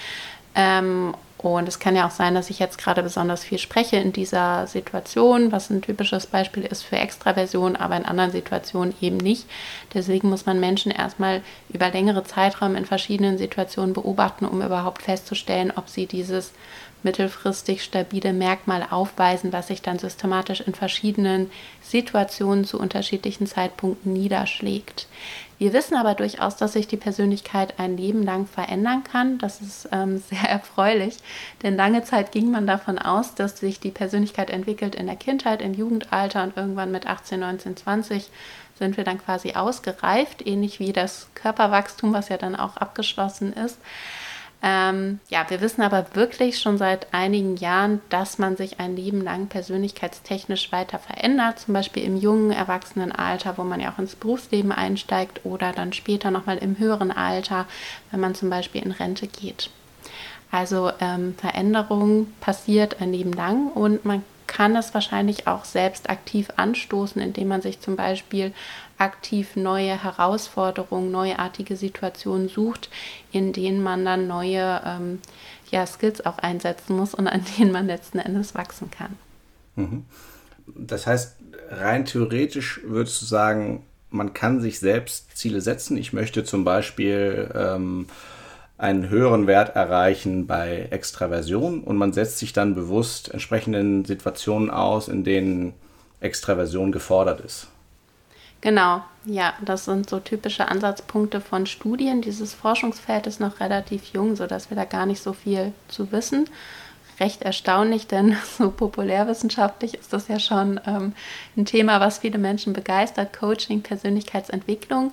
[0.55, 4.13] Ähm, Und es kann ja auch sein, dass ich jetzt gerade besonders viel spreche in
[4.13, 9.47] dieser Situation, was ein typisches Beispiel ist für Extraversion, aber in anderen Situationen eben nicht.
[9.95, 15.73] Deswegen muss man Menschen erstmal über längere Zeiträume in verschiedenen Situationen beobachten, um überhaupt festzustellen,
[15.75, 16.53] ob sie dieses
[17.03, 21.51] mittelfristig stabile Merkmal aufweisen, was sich dann systematisch in verschiedenen
[21.83, 25.07] Situationen zu unterschiedlichen Zeitpunkten niederschlägt.
[25.59, 29.37] Wir wissen aber durchaus, dass sich die Persönlichkeit ein Leben lang verändern kann.
[29.37, 31.19] Das ist ähm, sehr erfreulich,
[31.63, 35.61] denn lange Zeit ging man davon aus, dass sich die Persönlichkeit entwickelt in der Kindheit,
[35.61, 38.31] im Jugendalter und irgendwann mit 18, 19, 20
[38.79, 43.79] sind wir dann quasi ausgereift, ähnlich wie das Körperwachstum, was ja dann auch abgeschlossen ist.
[44.63, 49.23] Ähm, ja, wir wissen aber wirklich schon seit einigen Jahren, dass man sich ein Leben
[49.23, 54.73] lang persönlichkeitstechnisch weiter verändert, zum Beispiel im jungen Erwachsenenalter, wo man ja auch ins Berufsleben
[54.73, 57.67] einsteigt oder dann später nochmal im höheren Alter,
[58.11, 59.71] wenn man zum Beispiel in Rente geht.
[60.51, 66.49] Also ähm, Veränderung passiert ein Leben lang und man kann es wahrscheinlich auch selbst aktiv
[66.57, 68.53] anstoßen, indem man sich zum Beispiel
[68.99, 72.91] aktiv neue Herausforderungen, neuartige Situationen sucht,
[73.31, 75.21] in denen man dann neue ähm,
[75.71, 79.17] ja, Skills auch einsetzen muss und an denen man letzten Endes wachsen kann.
[79.77, 80.05] Mhm.
[80.67, 81.37] Das heißt,
[81.71, 85.97] rein theoretisch würdest du sagen, man kann sich selbst Ziele setzen.
[85.97, 88.07] Ich möchte zum Beispiel ähm,
[88.81, 95.09] einen höheren Wert erreichen bei Extraversion und man setzt sich dann bewusst entsprechenden Situationen aus,
[95.09, 95.75] in denen
[96.21, 97.69] Extraversion gefordert ist.
[98.63, 102.21] Genau, ja, das sind so typische Ansatzpunkte von Studien.
[102.21, 106.49] Dieses Forschungsfeld ist noch relativ jung, sodass wir da gar nicht so viel zu wissen.
[107.21, 111.15] Recht erstaunlich, denn so populärwissenschaftlich ist das ja schon ähm,
[111.57, 113.39] ein Thema, was viele Menschen begeistert.
[113.39, 115.13] Coaching, Persönlichkeitsentwicklung.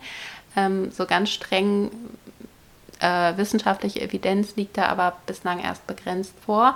[0.56, 1.92] Ähm, so ganz streng
[3.00, 6.76] äh, wissenschaftliche Evidenz liegt da aber bislang erst begrenzt vor.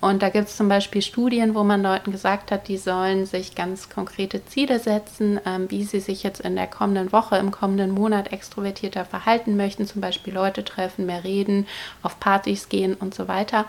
[0.00, 3.54] Und da gibt es zum Beispiel Studien, wo man Leuten gesagt hat, die sollen sich
[3.54, 7.90] ganz konkrete Ziele setzen, ähm, wie sie sich jetzt in der kommenden Woche, im kommenden
[7.90, 11.66] Monat extrovertierter verhalten möchten, zum Beispiel Leute treffen, mehr reden,
[12.02, 13.64] auf Partys gehen und so weiter.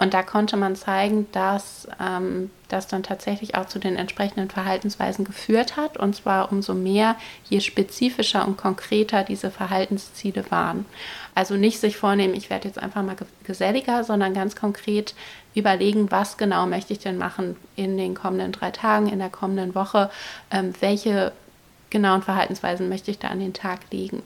[0.00, 5.26] Und da konnte man zeigen, dass ähm, das dann tatsächlich auch zu den entsprechenden Verhaltensweisen
[5.26, 5.98] geführt hat.
[5.98, 7.16] Und zwar umso mehr,
[7.50, 10.86] je spezifischer und konkreter diese Verhaltensziele waren.
[11.34, 15.14] Also nicht sich vornehmen, ich werde jetzt einfach mal geselliger, sondern ganz konkret
[15.54, 19.74] überlegen, was genau möchte ich denn machen in den kommenden drei Tagen, in der kommenden
[19.74, 20.10] Woche,
[20.50, 21.32] ähm, welche
[21.90, 24.22] genauen Verhaltensweisen möchte ich da an den Tag legen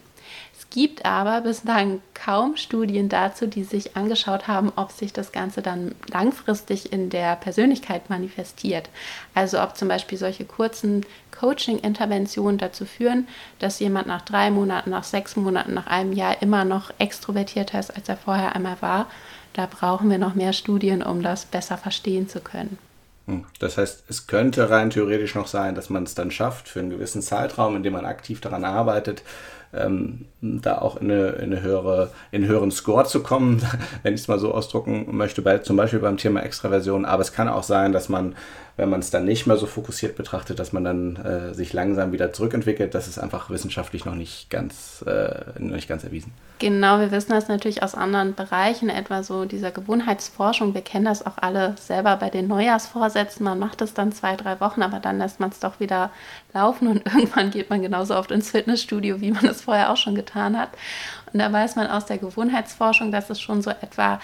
[0.75, 5.95] gibt aber bislang kaum Studien dazu, die sich angeschaut haben, ob sich das Ganze dann
[6.13, 8.91] langfristig in der Persönlichkeit manifestiert.
[9.35, 13.29] Also ob zum Beispiel solche kurzen Coaching-Interventionen dazu führen,
[13.61, 17.95] dass jemand nach drei Monaten, nach sechs Monaten, nach einem Jahr immer noch extrovertierter ist,
[17.95, 19.07] als er vorher einmal war.
[19.53, 22.79] Da brauchen wir noch mehr Studien, um das besser verstehen zu können.
[23.27, 23.45] Hm.
[23.61, 26.91] Das heißt, es könnte rein theoretisch noch sein, dass man es dann schafft, für einen
[26.91, 29.23] gewissen Zeitraum, in dem man aktiv daran arbeitet,
[29.77, 33.63] ähm, da auch in, eine, in, eine höhere, in einen höheren Score zu kommen,
[34.03, 37.05] wenn ich es mal so ausdrucken möchte, bei, zum Beispiel beim Thema Extraversion.
[37.05, 38.35] Aber es kann auch sein, dass man
[38.77, 42.11] wenn man es dann nicht mehr so fokussiert betrachtet, dass man dann äh, sich langsam
[42.11, 42.95] wieder zurückentwickelt.
[42.95, 46.33] Das ist einfach wissenschaftlich noch nicht ganz, äh, noch nicht ganz erwiesen.
[46.59, 50.75] Genau, wir wissen das natürlich aus anderen Bereichen, etwa so dieser Gewohnheitsforschung.
[50.75, 53.45] Wir kennen das auch alle selber bei den Neujahrsvorsätzen.
[53.45, 56.11] Man macht es dann zwei, drei Wochen, aber dann lässt man es doch wieder
[56.53, 60.17] laufen und irgendwann geht man genauso oft ins Fitnessstudio, wie man es vorher auch schon
[60.17, 60.71] getan hat.
[61.33, 64.21] Und da weiß man aus der Gewohnheitsforschung, dass es schon so etwa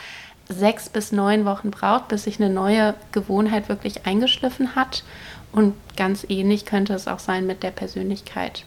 [0.51, 5.05] sechs bis neun Wochen braucht, bis sich eine neue Gewohnheit wirklich eingeschliffen hat.
[5.53, 8.65] Und ganz ähnlich könnte es auch sein mit der Persönlichkeit.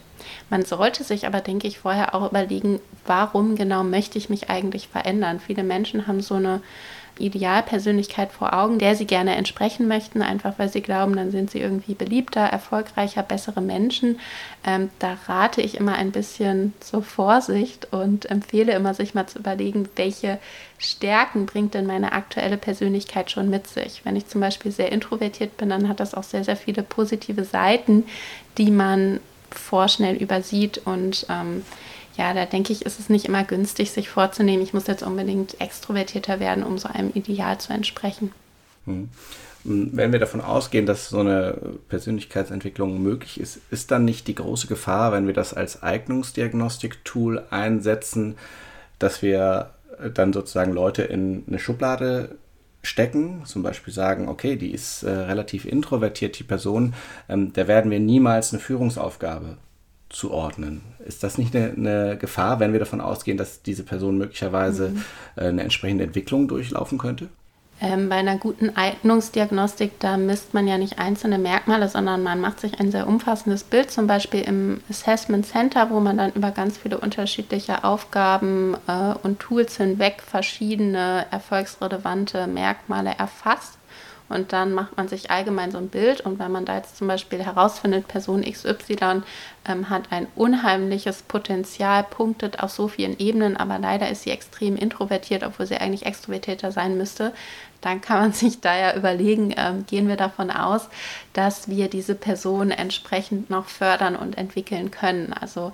[0.50, 4.88] Man sollte sich aber, denke ich, vorher auch überlegen, warum genau möchte ich mich eigentlich
[4.88, 5.40] verändern.
[5.40, 6.62] Viele Menschen haben so eine
[7.20, 11.60] Idealpersönlichkeit vor Augen, der sie gerne entsprechen möchten, einfach weil sie glauben, dann sind sie
[11.60, 14.20] irgendwie beliebter, erfolgreicher, bessere Menschen.
[14.66, 19.40] Ähm, da rate ich immer ein bisschen zur Vorsicht und empfehle immer, sich mal zu
[19.40, 20.40] überlegen, welche
[20.80, 24.02] Stärken bringt denn meine aktuelle Persönlichkeit schon mit sich.
[24.04, 27.44] Wenn ich zum Beispiel sehr introvertiert bin, dann hat das auch sehr, sehr viele positive
[27.44, 28.06] Seiten,
[28.58, 29.20] die man
[29.52, 31.64] vorschnell übersieht und ähm,
[32.18, 35.60] ja, da denke ich, ist es nicht immer günstig, sich vorzunehmen, ich muss jetzt unbedingt
[35.60, 38.32] extrovertierter werden, um so einem Ideal zu entsprechen.
[38.86, 39.10] Hm.
[39.66, 44.68] Wenn wir davon ausgehen, dass so eine Persönlichkeitsentwicklung möglich ist, ist dann nicht die große
[44.68, 48.36] Gefahr, wenn wir das als Eignungsdiagnostik-Tool einsetzen,
[49.00, 49.70] dass wir
[50.14, 52.36] dann sozusagen Leute in eine Schublade
[52.82, 56.94] stecken, zum Beispiel sagen, okay, die ist äh, relativ introvertiert, die Person,
[57.30, 59.58] ähm, da werden wir niemals eine Führungsaufgabe
[60.14, 60.82] zuordnen.
[61.06, 65.04] Ist das nicht eine, eine, Gefahr, wenn wir davon ausgehen, dass diese Person möglicherweise mhm.
[65.36, 67.30] äh, eine entsprechende Entwicklung durchlaufen könnte?
[67.82, 72.60] Ähm, bei einer guten Eignungsdiagnostik, da misst man ja nicht einzelne Merkmale, sondern man macht
[72.60, 76.78] sich ein sehr umfassendes Bild, zum Beispiel im Assessment Center, wo man dann über ganz
[76.78, 83.78] viele unterschiedliche Aufgaben äh, und Tools hinweg verschiedene erfolgsrelevante Merkmale erfasst.
[84.34, 86.22] Und dann macht man sich allgemein so ein Bild.
[86.22, 89.22] Und wenn man da jetzt zum Beispiel herausfindet, Person XY
[89.66, 94.76] ähm, hat ein unheimliches Potenzial, punktet auf so vielen Ebenen, aber leider ist sie extrem
[94.76, 97.34] introvertiert, obwohl sie eigentlich extrovertierter sein müsste,
[97.82, 100.90] dann kann man sich da ja überlegen, ähm, gehen wir davon aus,
[101.34, 105.34] dass wir diese Person entsprechend noch fördern und entwickeln können.
[105.34, 105.72] Also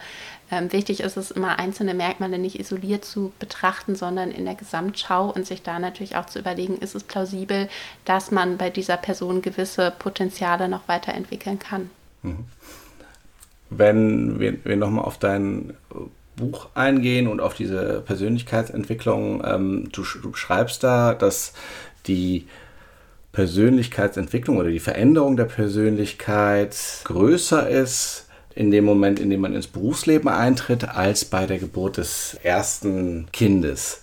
[0.52, 5.30] ähm, wichtig ist es immer, einzelne Merkmale nicht isoliert zu betrachten, sondern in der Gesamtschau
[5.30, 7.70] und sich da natürlich auch zu überlegen, ist es plausibel,
[8.06, 11.90] dass man bei dieser Person gewisse Potenziale noch weiterentwickeln kann.
[12.24, 12.46] Mhm.
[13.70, 15.76] Wenn wir, wir nochmal auf dein
[16.36, 21.54] Buch eingehen und auf diese Persönlichkeitsentwicklung, ähm, du, du schreibst da, dass
[22.08, 22.48] die
[23.34, 28.29] Persönlichkeitsentwicklung oder die Veränderung der Persönlichkeit größer ist
[28.60, 33.28] in dem Moment, in dem man ins Berufsleben eintritt, als bei der Geburt des ersten
[33.32, 34.02] Kindes.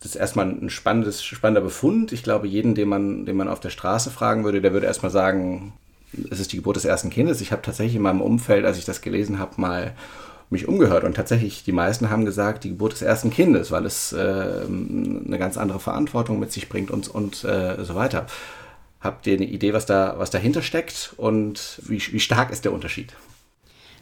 [0.00, 2.12] Das ist erstmal ein spannendes, spannender Befund.
[2.12, 5.10] Ich glaube, jeden, den man, den man auf der Straße fragen würde, der würde erstmal
[5.10, 5.72] sagen,
[6.30, 7.40] es ist die Geburt des ersten Kindes.
[7.40, 9.94] Ich habe tatsächlich in meinem Umfeld, als ich das gelesen habe, mal
[10.50, 14.12] mich umgehört und tatsächlich die meisten haben gesagt, die Geburt des ersten Kindes, weil es
[14.12, 18.26] äh, eine ganz andere Verantwortung mit sich bringt und, und äh, so weiter.
[19.06, 22.72] Habt ihr eine Idee, was, da, was dahinter steckt und wie, wie stark ist der
[22.72, 23.12] Unterschied?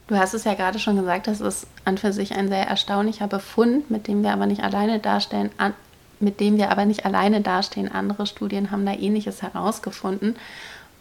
[0.07, 3.27] Du hast es ja gerade schon gesagt, das ist an für sich ein sehr erstaunlicher
[3.27, 5.75] Befund, mit dem wir aber nicht alleine darstellen, an,
[6.21, 7.93] mit dem wir aber nicht alleine dastehen.
[7.93, 10.37] Andere Studien haben da ähnliches herausgefunden.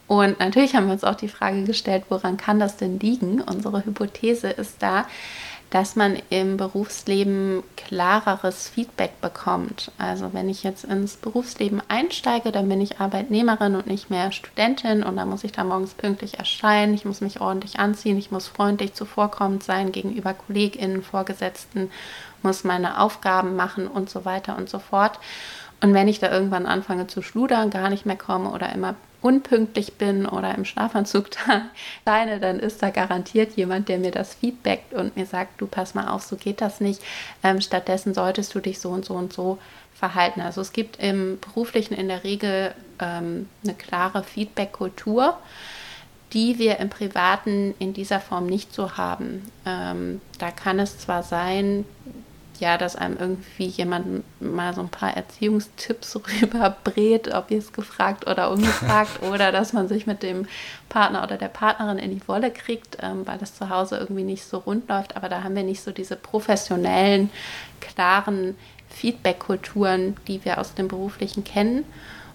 [0.08, 3.42] Und natürlich haben wir uns auch die Frage gestellt, woran kann das denn liegen?
[3.42, 5.06] Unsere Hypothese ist da,
[5.74, 9.92] dass man im Berufsleben klareres Feedback bekommt.
[9.98, 15.02] Also wenn ich jetzt ins Berufsleben einsteige, dann bin ich Arbeitnehmerin und nicht mehr Studentin
[15.02, 18.48] und dann muss ich da morgens pünktlich erscheinen, ich muss mich ordentlich anziehen, ich muss
[18.48, 21.90] freundlich zuvorkommend sein gegenüber Kolleginnen, Vorgesetzten,
[22.44, 25.18] muss meine Aufgaben machen und so weiter und so fort.
[25.84, 29.96] Und wenn ich da irgendwann anfange zu schludern, gar nicht mehr komme oder immer unpünktlich
[29.96, 31.64] bin oder im Schlafanzug da
[32.08, 35.94] scheine, dann ist da garantiert jemand, der mir das feedbackt und mir sagt, du pass
[35.94, 37.02] mal auf, so geht das nicht.
[37.44, 39.58] Ähm, stattdessen solltest du dich so und so und so
[39.94, 40.40] verhalten.
[40.40, 45.38] Also es gibt im beruflichen in der Regel ähm, eine klare Feedback-Kultur
[46.32, 49.52] die wir im Privaten in dieser Form nicht so haben.
[49.68, 51.86] Ähm, da kann es zwar sein,
[52.64, 58.26] ja, dass einem irgendwie jemand mal so ein paar Erziehungstipps rüberbrät, ob ihr es gefragt
[58.26, 60.48] oder ungefragt, oder dass man sich mit dem
[60.88, 64.46] Partner oder der Partnerin in die Wolle kriegt, ähm, weil es zu Hause irgendwie nicht
[64.46, 65.18] so rund läuft.
[65.18, 67.30] Aber da haben wir nicht so diese professionellen,
[67.82, 68.56] klaren
[68.90, 71.84] Feedback-Kulturen, die wir aus dem Beruflichen kennen.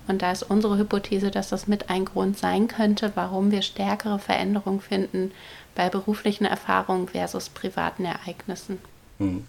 [0.08, 4.18] Und da ist unsere Hypothese, dass das mit ein Grund sein könnte, warum wir stärkere
[4.18, 5.32] Veränderungen finden
[5.74, 8.78] bei beruflichen Erfahrungen versus privaten Ereignissen.
[9.16, 9.46] Hm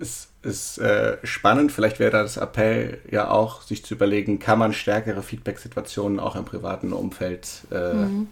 [0.00, 1.70] ist, ist äh, spannend.
[1.70, 6.36] Vielleicht wäre da das Appell ja auch, sich zu überlegen, kann man stärkere Feedback-Situationen auch
[6.36, 8.28] im privaten Umfeld äh, mhm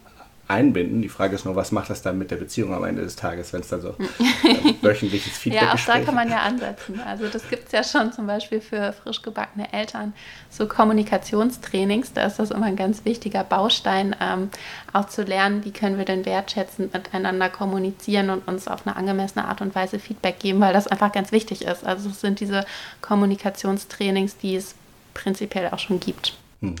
[0.49, 1.01] einbinden.
[1.01, 3.53] Die Frage ist nur, was macht das dann mit der Beziehung am Ende des Tages,
[3.53, 3.89] wenn es dann so
[4.43, 5.71] äh, wöchentliches Feedback gibt?
[5.71, 6.99] Ja, auch da kann man ja ansetzen.
[6.99, 10.13] Also das gibt es ja schon zum Beispiel für frisch gebackene Eltern,
[10.49, 12.13] so Kommunikationstrainings.
[12.13, 14.49] Da ist das immer ein ganz wichtiger Baustein, ähm,
[14.91, 19.45] auch zu lernen, wie können wir denn wertschätzend miteinander kommunizieren und uns auf eine angemessene
[19.45, 21.85] Art und Weise Feedback geben, weil das einfach ganz wichtig ist.
[21.85, 22.65] Also es sind diese
[23.01, 24.73] Kommunikationstrainings, die es
[25.13, 26.35] prinzipiell auch schon gibt.
[26.61, 26.75] Hm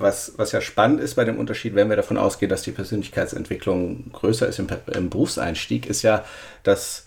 [0.00, 4.12] was, was ja spannend ist bei dem Unterschied, wenn wir davon ausgehen, dass die Persönlichkeitsentwicklung
[4.12, 6.24] größer ist im, im Berufseinstieg, ist ja,
[6.62, 7.06] dass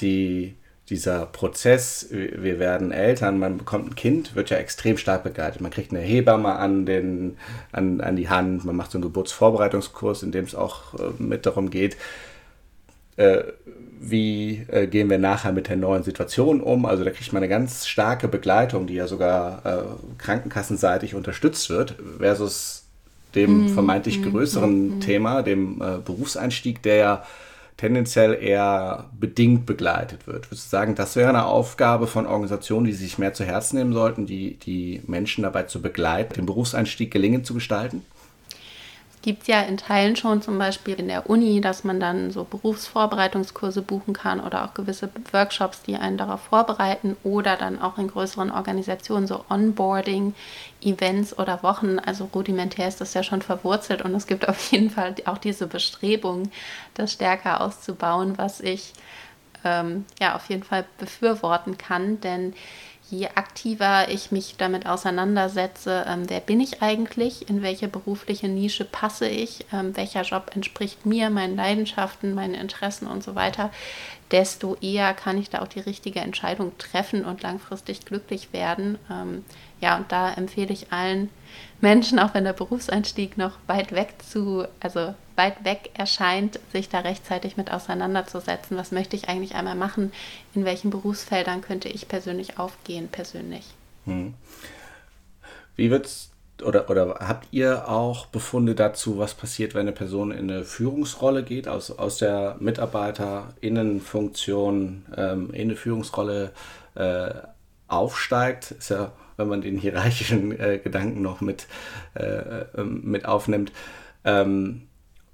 [0.00, 0.56] die,
[0.88, 5.60] dieser Prozess, wir werden Eltern, man bekommt ein Kind, wird ja extrem stark begleitet.
[5.60, 7.38] Man kriegt eine Hebamme an, den,
[7.72, 11.46] an, an die Hand, man macht so einen Geburtsvorbereitungskurs, in dem es auch äh, mit
[11.46, 11.96] darum geht,
[13.16, 13.42] äh,
[13.98, 16.84] wie äh, gehen wir nachher mit der neuen Situation um.
[16.84, 19.82] Also da kriegt man eine ganz starke Begleitung, die ja sogar äh,
[20.18, 22.84] krankenkassenseitig unterstützt wird, versus
[23.34, 27.22] dem mm, vermeintlich mm, größeren mm, Thema, dem äh, Berufseinstieg, der ja
[27.76, 30.50] tendenziell eher bedingt begleitet wird.
[30.50, 33.92] Würdest du sagen, das wäre eine Aufgabe von Organisationen, die sich mehr zu Herzen nehmen
[33.92, 38.02] sollten, die, die Menschen dabei zu begleiten, den Berufseinstieg gelingend zu gestalten?
[39.26, 43.82] Gibt ja in Teilen schon zum Beispiel in der Uni, dass man dann so Berufsvorbereitungskurse
[43.82, 48.52] buchen kann oder auch gewisse Workshops, die einen darauf vorbereiten oder dann auch in größeren
[48.52, 51.98] Organisationen so Onboarding-Events oder Wochen.
[51.98, 55.66] Also rudimentär ist das ja schon verwurzelt und es gibt auf jeden Fall auch diese
[55.66, 56.52] Bestrebung,
[56.94, 58.92] das stärker auszubauen, was ich
[59.64, 62.54] ähm, ja auf jeden Fall befürworten kann, denn
[63.10, 68.84] je aktiver ich mich damit auseinandersetze, ähm, wer bin ich eigentlich, in welche berufliche Nische
[68.84, 73.70] passe ich, ähm, welcher Job entspricht mir, meinen Leidenschaften, meinen Interessen und so weiter,
[74.32, 78.98] desto eher kann ich da auch die richtige Entscheidung treffen und langfristig glücklich werden.
[79.10, 79.44] Ähm,
[79.86, 81.30] ja, und da empfehle ich allen
[81.80, 86.98] Menschen, auch wenn der Berufseinstieg noch weit weg zu, also weit weg erscheint, sich da
[86.98, 88.76] rechtzeitig mit auseinanderzusetzen.
[88.76, 90.10] Was möchte ich eigentlich einmal machen?
[90.54, 93.64] In welchen Berufsfeldern könnte ich persönlich aufgehen, persönlich?
[94.06, 94.34] Hm.
[95.76, 96.32] Wie wird's
[96.64, 101.44] oder, oder habt ihr auch Befunde dazu, was passiert, wenn eine Person in eine Führungsrolle
[101.44, 106.50] geht, aus, aus der MitarbeiterInnenfunktion ähm, in eine Führungsrolle
[106.96, 107.30] äh,
[107.86, 108.72] aufsteigt?
[108.72, 111.66] Ist ja wenn man den hierarchischen äh, Gedanken noch mit,
[112.14, 113.72] äh, ähm, mit aufnimmt.
[114.24, 114.82] Ähm,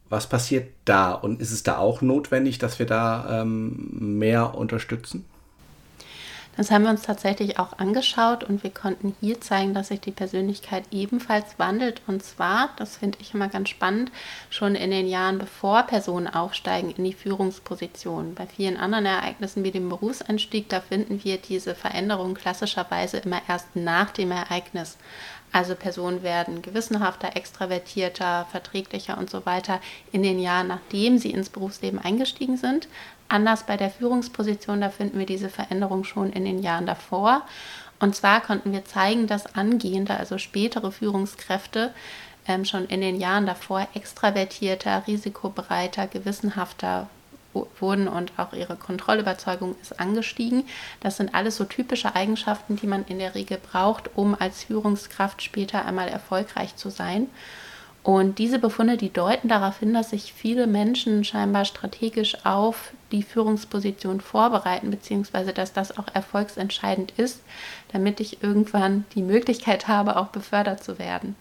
[0.09, 5.25] was passiert da und ist es da auch notwendig, dass wir da ähm, mehr unterstützen?
[6.57, 10.11] Das haben wir uns tatsächlich auch angeschaut und wir konnten hier zeigen, dass sich die
[10.11, 12.03] Persönlichkeit ebenfalls wandelt.
[12.07, 14.12] Und zwar, das finde ich immer ganz spannend,
[14.51, 18.35] schon in den Jahren bevor Personen aufsteigen in die Führungsposition.
[18.35, 23.75] Bei vielen anderen Ereignissen wie dem Berufseinstieg, da finden wir diese Veränderung klassischerweise immer erst
[23.75, 24.99] nach dem Ereignis.
[25.53, 31.51] Also Personen werden gewissenhafter, extravertierter, verträglicher und so weiter in den Jahren, nachdem sie ins
[31.51, 32.88] Berufsleben eingestiegen sind.
[33.33, 37.47] Anders bei der Führungsposition, da finden wir diese Veränderung schon in den Jahren davor.
[37.99, 41.95] Und zwar konnten wir zeigen, dass angehende, also spätere Führungskräfte
[42.47, 47.09] ähm, schon in den Jahren davor extravertierter, risikobereiter, gewissenhafter
[47.81, 50.64] wurden und auch ihre Kontrollüberzeugung ist angestiegen.
[51.01, 55.40] Das sind alles so typische Eigenschaften, die man in der Regel braucht, um als Führungskraft
[55.40, 57.29] später einmal erfolgreich zu sein.
[58.03, 63.23] Und diese Befunde, die deuten darauf hin, dass sich viele Menschen scheinbar strategisch auf die
[63.23, 67.43] Führungsposition vorbereiten, beziehungsweise dass das auch erfolgsentscheidend ist,
[67.93, 71.37] damit ich irgendwann die Möglichkeit habe, auch befördert zu werden.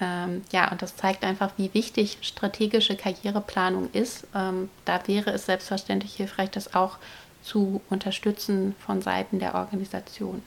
[0.00, 4.26] Ähm, ja, und das zeigt einfach, wie wichtig strategische Karriereplanung ist.
[4.34, 6.96] Ähm, da wäre es selbstverständlich hilfreich, das auch
[7.42, 10.42] zu unterstützen von Seiten der Organisation.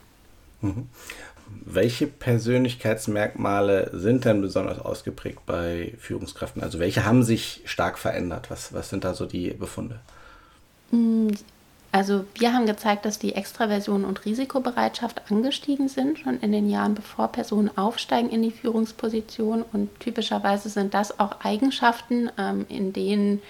[1.64, 6.62] Welche Persönlichkeitsmerkmale sind denn besonders ausgeprägt bei Führungskräften?
[6.62, 8.50] Also welche haben sich stark verändert?
[8.50, 10.00] Was, was sind da so die Befunde?
[11.90, 16.94] Also wir haben gezeigt, dass die Extraversion und Risikobereitschaft angestiegen sind, schon in den Jahren
[16.94, 19.64] bevor Personen aufsteigen in die Führungsposition.
[19.72, 23.40] Und typischerweise sind das auch Eigenschaften, ähm, in denen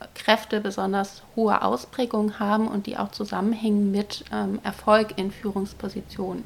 [0.00, 6.44] Führungskräfte besonders hohe Ausprägungen haben und die auch zusammenhängen mit ähm, Erfolg in Führungspositionen.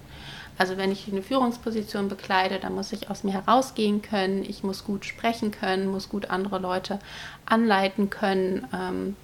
[0.56, 4.84] Also wenn ich eine Führungsposition bekleide, dann muss ich aus mir herausgehen können, ich muss
[4.84, 7.00] gut sprechen können, muss gut andere Leute
[7.44, 8.66] anleiten können.
[8.72, 9.16] Ähm,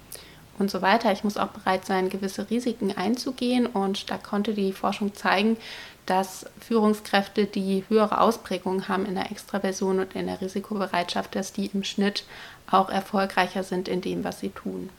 [0.59, 1.11] und so weiter.
[1.11, 3.65] Ich muss auch bereit sein, gewisse Risiken einzugehen.
[3.65, 5.57] Und da konnte die Forschung zeigen,
[6.05, 11.67] dass Führungskräfte, die höhere Ausprägungen haben in der Extraversion und in der Risikobereitschaft, dass die
[11.67, 12.25] im Schnitt
[12.69, 14.89] auch erfolgreicher sind in dem, was sie tun.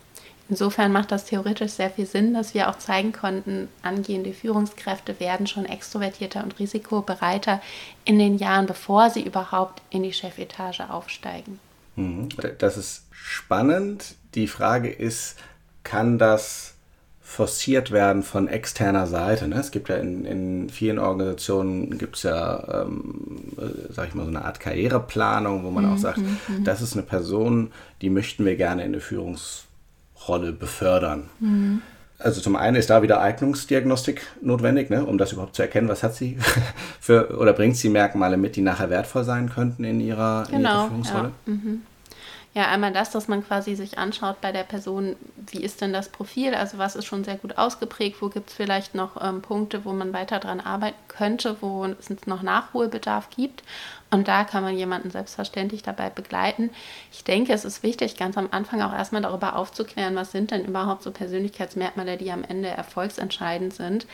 [0.48, 5.46] Insofern macht das theoretisch sehr viel Sinn, dass wir auch zeigen konnten, angehende Führungskräfte werden
[5.46, 7.62] schon extrovertierter und risikobereiter
[8.04, 11.58] in den Jahren, bevor sie überhaupt in die Chefetage aufsteigen.
[11.96, 12.28] Mhm.
[12.58, 14.16] Das ist spannend.
[14.34, 15.36] Die Frage ist,
[15.84, 16.72] kann das
[17.32, 19.48] forciert werden von externer Seite.
[19.48, 19.56] Ne?
[19.56, 24.24] Es gibt ja in, in vielen Organisationen gibt es ja, ähm, äh, sag ich mal,
[24.24, 26.64] so eine Art Karriereplanung, wo man mhm, auch sagt, mhm, mhm.
[26.64, 27.70] das ist eine Person,
[28.02, 31.30] die möchten wir gerne in eine Führungsrolle befördern.
[31.40, 31.80] Mhm.
[32.18, 36.02] Also zum einen ist da wieder Eignungsdiagnostik notwendig, ne, um das überhaupt zu erkennen, was
[36.02, 36.36] hat sie
[37.00, 40.62] für oder bringt sie Merkmale mit, die nachher wertvoll sein könnten in ihrer, genau, in
[40.62, 41.32] ihrer genau, Führungsrolle.
[41.46, 41.52] Ja.
[42.54, 45.16] Ja, einmal das, dass man quasi sich anschaut bei der Person,
[45.50, 48.56] wie ist denn das Profil, also was ist schon sehr gut ausgeprägt, wo gibt es
[48.56, 53.62] vielleicht noch ähm, Punkte, wo man weiter dran arbeiten könnte, wo es noch Nachholbedarf gibt.
[54.10, 56.68] Und da kann man jemanden selbstverständlich dabei begleiten.
[57.10, 60.66] Ich denke, es ist wichtig, ganz am Anfang auch erstmal darüber aufzuklären, was sind denn
[60.66, 64.06] überhaupt so Persönlichkeitsmerkmale, die am Ende erfolgsentscheidend sind.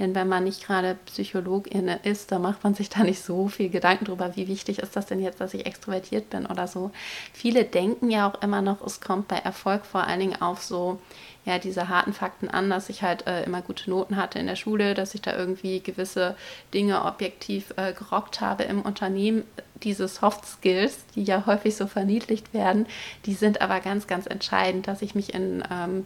[0.00, 3.68] Denn wenn man nicht gerade Psychologin ist, da macht man sich da nicht so viel
[3.68, 6.90] Gedanken drüber, wie wichtig ist das denn jetzt, dass ich extrovertiert bin oder so.
[7.32, 10.98] Viele denken ja auch immer noch, es kommt bei Erfolg vor allen Dingen auf so
[11.44, 14.56] ja, diese harten Fakten an, dass ich halt äh, immer gute Noten hatte in der
[14.56, 16.36] Schule, dass ich da irgendwie gewisse
[16.72, 19.44] Dinge objektiv äh, gerockt habe im Unternehmen.
[19.82, 22.86] Diese Soft Skills, die ja häufig so verniedlicht werden,
[23.26, 26.04] die sind aber ganz, ganz entscheidend, dass ich mich in ähm,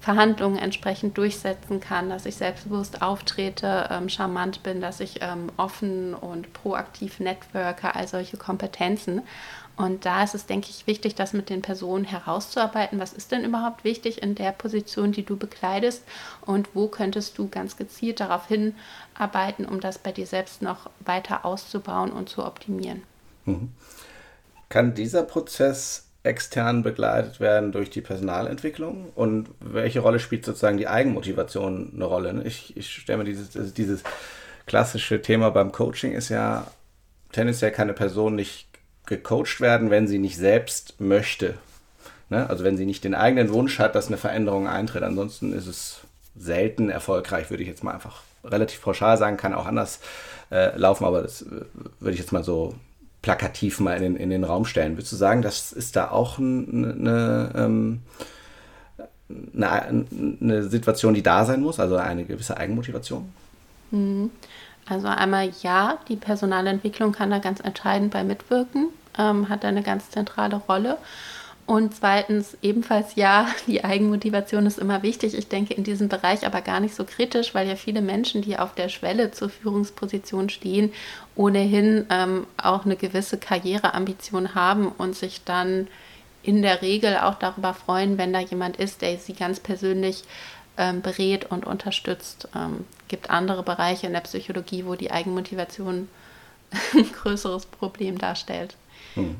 [0.00, 6.14] Verhandlungen entsprechend durchsetzen kann, dass ich selbstbewusst auftrete, ähm, charmant bin, dass ich ähm, offen
[6.14, 9.22] und proaktiv networke, all solche Kompetenzen.
[9.76, 12.98] Und da ist es, denke ich, wichtig, das mit den Personen herauszuarbeiten.
[12.98, 15.12] Was ist denn überhaupt wichtig in der Position?
[15.12, 16.02] Die du bekleidest
[16.40, 21.44] und wo könntest du ganz gezielt darauf hinarbeiten, um das bei dir selbst noch weiter
[21.44, 23.02] auszubauen und zu optimieren.
[23.44, 23.72] Mhm.
[24.70, 29.10] Kann dieser Prozess extern begleitet werden durch die Personalentwicklung?
[29.14, 32.42] Und welche Rolle spielt sozusagen die Eigenmotivation eine Rolle?
[32.44, 34.02] Ich, ich stelle mir dieses, dieses
[34.66, 36.66] klassische Thema beim Coaching ist ja,
[37.32, 38.66] tendenziell kann eine Person nicht
[39.06, 41.54] gecoacht werden, wenn sie nicht selbst möchte.
[42.28, 42.48] Ne?
[42.48, 45.02] Also wenn sie nicht den eigenen Wunsch hat, dass eine Veränderung eintritt.
[45.02, 46.00] Ansonsten ist es
[46.36, 50.00] selten erfolgreich, würde ich jetzt mal einfach relativ pauschal sagen, kann auch anders
[50.50, 51.62] äh, laufen, aber das äh,
[52.00, 52.74] würde ich jetzt mal so
[53.22, 54.96] plakativ mal in den, in den Raum stellen.
[54.96, 58.02] Würdest du sagen, das ist da auch eine, ähm,
[59.54, 60.06] eine,
[60.40, 63.32] eine Situation, die da sein muss, also eine gewisse Eigenmotivation?
[63.90, 64.30] Mhm.
[64.88, 69.82] Also einmal ja, die Personalentwicklung kann da ganz entscheidend bei mitwirken, ähm, hat da eine
[69.82, 70.98] ganz zentrale Rolle.
[71.66, 75.34] Und zweitens ebenfalls ja, die Eigenmotivation ist immer wichtig.
[75.36, 78.58] Ich denke in diesem Bereich aber gar nicht so kritisch, weil ja viele Menschen, die
[78.58, 80.92] auf der Schwelle zur Führungsposition stehen,
[81.34, 85.88] ohnehin ähm, auch eine gewisse Karriereambition haben und sich dann
[86.44, 90.22] in der Regel auch darüber freuen, wenn da jemand ist, der sie ganz persönlich
[90.78, 92.48] ähm, berät und unterstützt.
[92.54, 96.08] Ähm, gibt andere Bereiche in der Psychologie, wo die Eigenmotivation
[96.94, 98.76] ein größeres Problem darstellt.
[99.14, 99.36] Hm.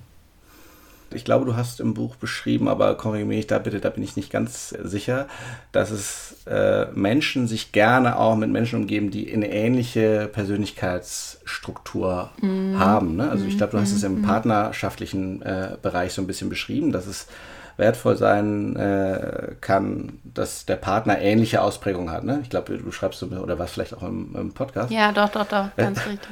[1.15, 4.17] Ich glaube, du hast im Buch beschrieben, aber korrigiere mich da bitte, da bin ich
[4.17, 5.29] nicht ganz sicher,
[5.71, 12.79] dass es äh, Menschen sich gerne auch mit Menschen umgeben, die eine ähnliche Persönlichkeitsstruktur mm.
[12.79, 13.15] haben.
[13.17, 13.31] Ne?
[13.31, 13.97] Also ich glaube, du hast mm.
[13.97, 14.23] es im mm.
[14.23, 17.29] partnerschaftlichen äh, Bereich so ein bisschen beschrieben, dass es
[17.77, 22.25] wertvoll sein äh, kann, dass der Partner ähnliche Ausprägungen hat.
[22.25, 22.41] Ne?
[22.43, 24.91] Ich glaube, du schreibst oder was vielleicht auch im, im, Podcast.
[24.91, 26.31] Ja, doch, doch, doch, ganz richtig.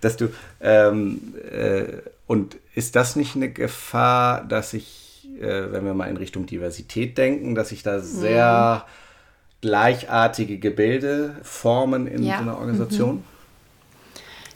[0.00, 0.28] dass du
[0.60, 1.84] ähm, äh,
[2.26, 7.18] und ist das nicht eine Gefahr, dass ich, äh, wenn wir mal in Richtung Diversität
[7.18, 9.60] denken, dass sich da sehr mhm.
[9.60, 12.36] gleichartige Gebilde formen in ja.
[12.36, 13.16] so einer Organisation?
[13.16, 13.33] Mhm.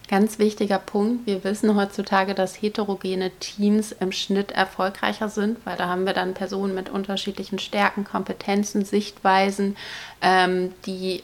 [0.09, 1.26] Ganz wichtiger Punkt.
[1.26, 6.32] Wir wissen heutzutage, dass heterogene Teams im Schnitt erfolgreicher sind, weil da haben wir dann
[6.32, 9.76] Personen mit unterschiedlichen Stärken, Kompetenzen, Sichtweisen,
[10.22, 11.22] ähm, die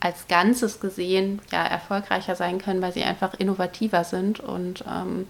[0.00, 5.28] als Ganzes gesehen ja erfolgreicher sein können, weil sie einfach innovativer sind und ähm,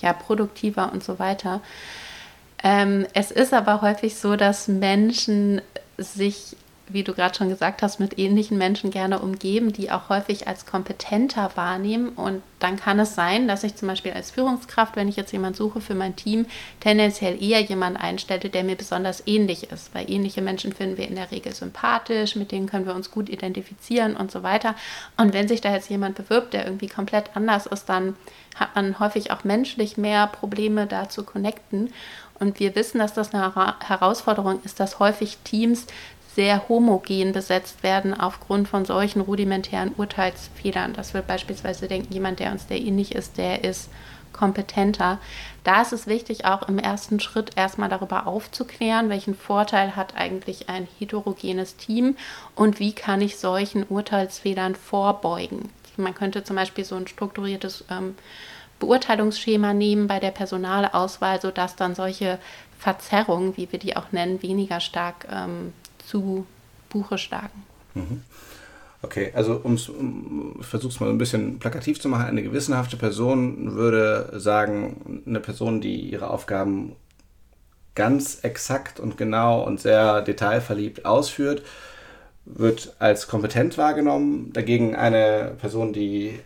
[0.00, 1.62] ja produktiver und so weiter.
[2.62, 5.62] Ähm, es ist aber häufig so, dass Menschen
[5.96, 6.56] sich
[6.88, 10.66] wie du gerade schon gesagt hast, mit ähnlichen Menschen gerne umgeben, die auch häufig als
[10.66, 12.10] kompetenter wahrnehmen.
[12.10, 15.56] Und dann kann es sein, dass ich zum Beispiel als Führungskraft, wenn ich jetzt jemanden
[15.56, 16.46] suche für mein Team,
[16.80, 19.94] tendenziell eher jemanden einstelle, der mir besonders ähnlich ist.
[19.94, 23.28] Weil ähnliche Menschen finden wir in der Regel sympathisch, mit denen können wir uns gut
[23.30, 24.74] identifizieren und so weiter.
[25.16, 28.14] Und wenn sich da jetzt jemand bewirbt, der irgendwie komplett anders ist, dann
[28.54, 31.92] hat man häufig auch menschlich mehr Probleme da zu connecten.
[32.38, 33.54] Und wir wissen, dass das eine
[33.86, 35.86] Herausforderung ist, dass häufig Teams
[36.34, 40.92] sehr homogen besetzt werden aufgrund von solchen rudimentären Urteilsfehlern.
[40.92, 43.88] Das wird beispielsweise denken, jemand, der uns sehr ähnlich ist, der ist
[44.32, 45.18] kompetenter.
[45.62, 50.68] Da ist es wichtig, auch im ersten Schritt erstmal darüber aufzuklären, welchen Vorteil hat eigentlich
[50.68, 52.16] ein heterogenes Team
[52.54, 55.70] und wie kann ich solchen Urteilsfehlern vorbeugen.
[55.96, 58.16] Man könnte zum Beispiel so ein strukturiertes ähm,
[58.80, 62.38] Beurteilungsschema nehmen bei der Personalauswahl, sodass dann solche
[62.76, 65.72] Verzerrungen, wie wir die auch nennen, weniger stark ähm,
[66.06, 66.46] zu
[66.88, 67.64] Buche schlagen.
[67.94, 68.22] Mhm.
[69.02, 72.24] Okay, also um's, um, es mal ein bisschen plakativ zu machen.
[72.24, 76.96] Eine gewissenhafte Person würde sagen, eine Person, die ihre Aufgaben
[77.94, 81.62] ganz exakt und genau und sehr detailverliebt ausführt,
[82.46, 84.52] wird als kompetent wahrgenommen.
[84.52, 86.40] Dagegen eine Person, die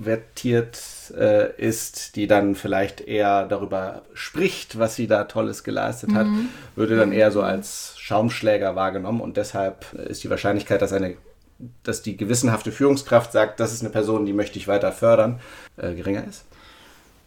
[0.00, 0.78] extravertiert
[1.16, 6.48] äh, ist, die dann vielleicht eher darüber spricht, was sie da Tolles geleistet hat, mhm.
[6.74, 9.20] würde dann eher so als Schaumschläger wahrgenommen.
[9.20, 11.16] Und deshalb ist die Wahrscheinlichkeit, dass eine
[11.82, 15.40] dass die gewissenhafte Führungskraft sagt, das ist eine Person, die möchte ich weiter fördern,
[15.76, 16.46] äh, geringer ist.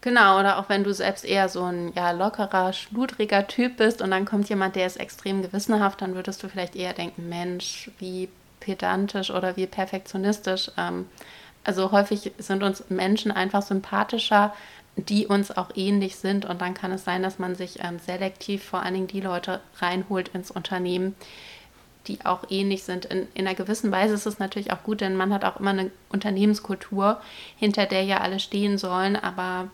[0.02, 4.10] Genau, oder auch wenn du selbst eher so ein ja, lockerer, schludriger Typ bist und
[4.10, 8.28] dann kommt jemand, der ist extrem gewissenhaft, dann würdest du vielleicht eher denken, Mensch, wie
[8.60, 10.72] pedantisch oder wie perfektionistisch.
[10.80, 11.06] Ähm,
[11.64, 14.54] also häufig sind uns Menschen einfach sympathischer,
[14.96, 18.64] die uns auch ähnlich sind und dann kann es sein, dass man sich ähm, selektiv
[18.64, 21.16] vor allen Dingen die Leute reinholt ins Unternehmen,
[22.08, 23.06] die auch ähnlich sind.
[23.06, 25.72] In, in einer gewissen Weise ist es natürlich auch gut, denn man hat auch immer
[25.72, 27.20] eine Unternehmenskultur,
[27.58, 29.70] hinter der ja alle stehen sollen, aber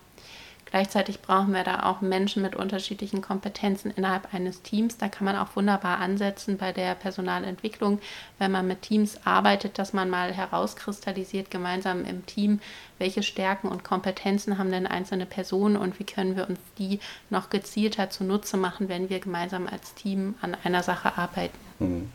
[0.69, 4.97] Gleichzeitig brauchen wir da auch Menschen mit unterschiedlichen Kompetenzen innerhalb eines Teams.
[4.97, 7.99] Da kann man auch wunderbar ansetzen bei der Personalentwicklung,
[8.37, 12.59] wenn man mit Teams arbeitet, dass man mal herauskristallisiert gemeinsam im Team,
[12.99, 16.99] welche Stärken und Kompetenzen haben denn einzelne Personen und wie können wir uns die
[17.29, 21.57] noch gezielter zunutze machen, wenn wir gemeinsam als Team an einer Sache arbeiten.
[21.79, 22.11] Mhm.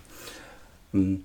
[0.93, 1.25] Mhm.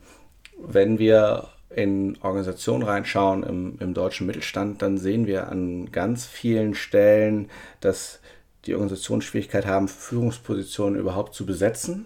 [0.57, 6.74] Wenn wir in Organisationen reinschauen im, im deutschen Mittelstand, dann sehen wir an ganz vielen
[6.74, 7.49] Stellen,
[7.80, 8.20] dass
[8.65, 12.05] die Organisationen Schwierigkeit haben, Führungspositionen überhaupt zu besetzen,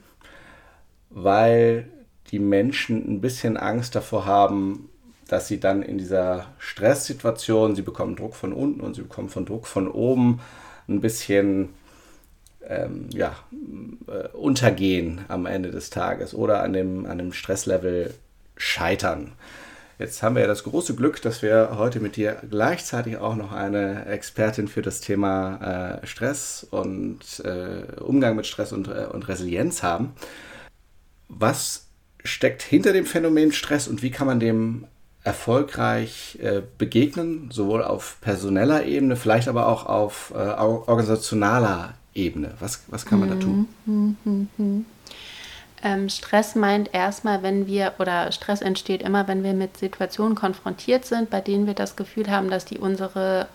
[1.10, 1.88] weil
[2.32, 4.90] die Menschen ein bisschen Angst davor haben,
[5.28, 9.46] dass sie dann in dieser Stresssituation, sie bekommen Druck von unten und sie bekommen von
[9.46, 10.42] Druck von oben,
[10.88, 11.70] ein bisschen
[12.68, 13.36] ähm, ja,
[14.08, 18.14] äh, untergehen am Ende des Tages oder an dem, an dem Stresslevel
[18.56, 19.34] scheitern.
[20.00, 23.52] Jetzt haben wir ja das große Glück, dass wir heute mit dir gleichzeitig auch noch
[23.52, 29.28] eine Expertin für das Thema äh, Stress und äh, Umgang mit Stress und, äh, und
[29.28, 30.14] Resilienz haben.
[31.30, 31.88] Was
[32.24, 34.86] steckt hinter dem Phänomen Stress und wie kann man dem
[35.24, 42.52] erfolgreich äh, begegnen, sowohl auf personeller Ebene, vielleicht aber auch auf äh, organisationaler Ebene?
[42.60, 43.68] Was, was kann man da tun?
[45.84, 51.06] Ähm, Stress meint erstmal, wenn wir, oder Stress entsteht immer, wenn wir mit Situationen konfrontiert
[51.06, 53.48] sind, bei denen wir das Gefühl haben, dass die unsere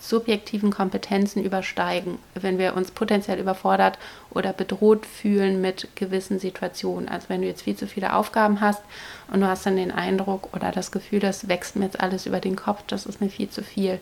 [0.00, 3.98] subjektiven Kompetenzen übersteigen, wenn wir uns potenziell überfordert
[4.30, 7.08] oder bedroht fühlen mit gewissen Situationen.
[7.08, 8.82] Also wenn du jetzt viel zu viele Aufgaben hast
[9.30, 12.40] und du hast dann den Eindruck oder das Gefühl, das wächst mir jetzt alles über
[12.40, 14.00] den Kopf, das ist mir viel zu viel.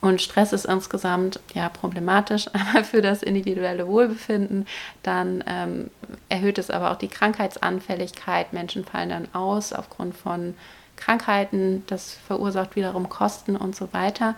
[0.00, 4.66] Und Stress ist insgesamt ja problematisch, aber für das individuelle Wohlbefinden.
[5.02, 5.90] Dann ähm,
[6.28, 8.52] erhöht es aber auch die Krankheitsanfälligkeit.
[8.52, 10.54] Menschen fallen dann aus aufgrund von
[10.96, 11.84] Krankheiten.
[11.86, 14.34] Das verursacht wiederum Kosten und so weiter.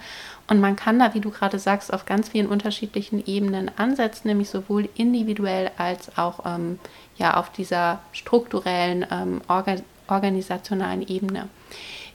[0.48, 4.50] Und man kann da, wie du gerade sagst, auf ganz vielen unterschiedlichen Ebenen ansetzen, nämlich
[4.50, 6.78] sowohl individuell als auch ähm,
[7.16, 9.76] ja, auf dieser strukturellen, ähm, orga
[10.08, 11.50] organisationalen Ebene.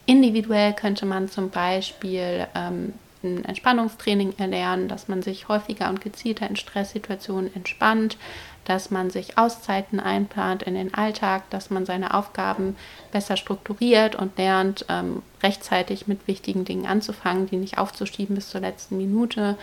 [0.07, 2.93] Individuell könnte man zum Beispiel ähm,
[3.23, 8.17] ein Entspannungstraining erlernen, dass man sich häufiger und gezielter in Stresssituationen entspannt,
[8.65, 12.75] dass man sich Auszeiten einplant in den Alltag, dass man seine Aufgaben
[13.11, 18.61] besser strukturiert und lernt, ähm, rechtzeitig mit wichtigen Dingen anzufangen, die nicht aufzuschieben bis zur
[18.61, 19.57] letzten Minute.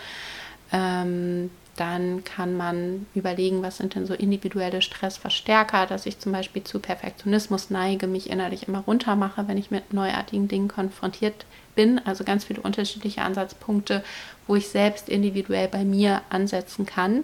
[0.71, 6.63] Ähm, dann kann man überlegen, was sind denn so individuelle Stressverstärker, dass ich zum Beispiel
[6.63, 11.45] zu Perfektionismus neige, mich innerlich immer runter mache, wenn ich mit neuartigen Dingen konfrontiert
[11.75, 11.99] bin.
[12.05, 14.03] Also ganz viele unterschiedliche Ansatzpunkte,
[14.47, 17.23] wo ich selbst individuell bei mir ansetzen kann.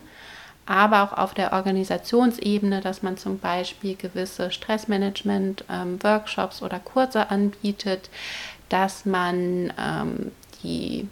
[0.65, 8.09] Aber auch auf der Organisationsebene, dass man zum Beispiel gewisse Stressmanagement-Workshops ähm, oder Kurse anbietet,
[8.69, 10.31] dass man ähm,
[10.63, 11.07] die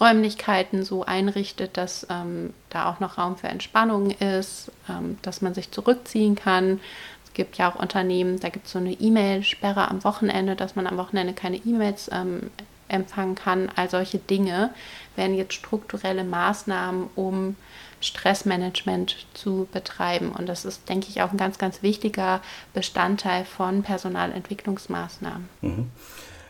[0.00, 5.54] Räumlichkeiten so einrichtet, dass ähm, da auch noch Raum für Entspannung ist, ähm, dass man
[5.54, 6.80] sich zurückziehen kann.
[7.24, 10.86] Es gibt ja auch Unternehmen, da gibt es so eine E-Mail-Sperre am Wochenende, dass man
[10.86, 12.50] am Wochenende keine E-Mails ähm,
[12.88, 13.70] empfangen kann.
[13.76, 14.70] All solche Dinge
[15.16, 17.56] wären jetzt strukturelle Maßnahmen, um
[18.00, 20.30] Stressmanagement zu betreiben.
[20.30, 22.40] Und das ist, denke ich, auch ein ganz, ganz wichtiger
[22.74, 25.48] Bestandteil von Personalentwicklungsmaßnahmen.
[25.62, 25.90] Mhm.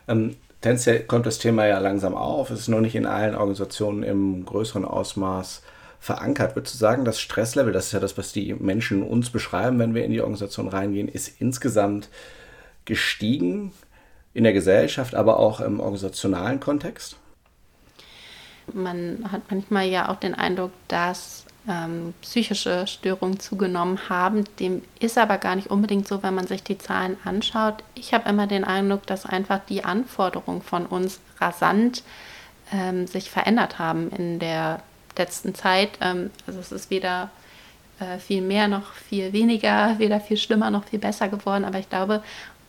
[0.08, 2.50] Ähm, tendenziell kommt das Thema ja langsam auf.
[2.50, 5.62] Es ist noch nicht in allen Organisationen im größeren Ausmaß
[6.00, 6.56] verankert.
[6.56, 9.94] Würdest du sagen, das Stresslevel, das ist ja das, was die Menschen uns beschreiben, wenn
[9.94, 12.08] wir in die Organisation reingehen, ist insgesamt
[12.86, 13.72] gestiegen
[14.32, 17.16] in der Gesellschaft, aber auch im organisationalen Kontext?
[18.72, 24.44] Man hat manchmal ja auch den Eindruck, dass ähm, psychische Störungen zugenommen haben.
[24.60, 27.82] Dem ist aber gar nicht unbedingt so, wenn man sich die Zahlen anschaut.
[27.94, 32.02] Ich habe immer den Eindruck, dass einfach die Anforderungen von uns rasant
[32.72, 34.82] ähm, sich verändert haben in der
[35.16, 35.90] letzten Zeit.
[36.00, 37.30] Ähm, also es ist weder
[38.00, 41.64] äh, viel mehr noch viel weniger, weder viel schlimmer noch viel besser geworden.
[41.64, 42.22] Aber ich glaube,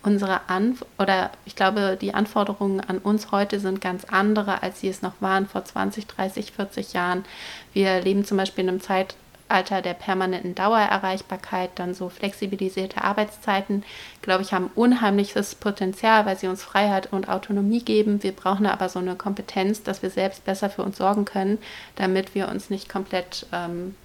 [0.05, 4.87] unsere Anf oder ich glaube, die Anforderungen an uns heute sind ganz andere, als sie
[4.87, 7.25] es noch waren vor 20, 30, 40 Jahren.
[7.73, 13.83] Wir leben zum Beispiel in einem Zeitalter der permanenten Dauererreichbarkeit, dann so flexibilisierte Arbeitszeiten,
[14.21, 18.21] glaube ich, haben unheimliches Potenzial, weil sie uns Freiheit und Autonomie geben.
[18.21, 21.57] Wir brauchen aber so eine Kompetenz, dass wir selbst besser für uns sorgen können,
[21.95, 23.95] damit wir uns nicht komplett ähm,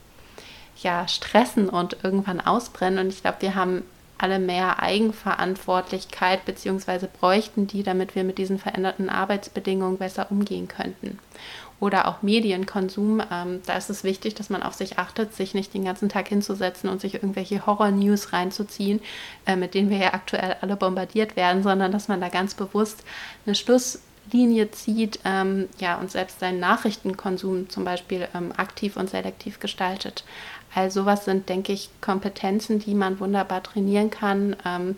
[0.83, 3.05] ja, stressen und irgendwann ausbrennen.
[3.05, 3.83] Und ich glaube, wir haben
[4.23, 11.19] alle mehr Eigenverantwortlichkeit beziehungsweise bräuchten die, damit wir mit diesen veränderten Arbeitsbedingungen besser umgehen könnten.
[11.81, 15.73] Oder auch Medienkonsum, ähm, da ist es wichtig, dass man auf sich achtet, sich nicht
[15.73, 19.01] den ganzen Tag hinzusetzen und sich irgendwelche Horror-News reinzuziehen,
[19.47, 23.03] äh, mit denen wir ja aktuell alle bombardiert werden, sondern dass man da ganz bewusst
[23.47, 29.59] eine Schlusslinie zieht, ähm, ja, und selbst seinen Nachrichtenkonsum zum Beispiel ähm, aktiv und selektiv
[29.59, 30.25] gestaltet.
[30.75, 34.97] All sowas sind, denke ich, Kompetenzen, die man wunderbar trainieren kann, ähm,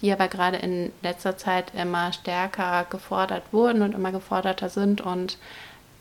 [0.00, 5.00] die aber gerade in letzter Zeit immer stärker gefordert wurden und immer geforderter sind.
[5.00, 5.38] Und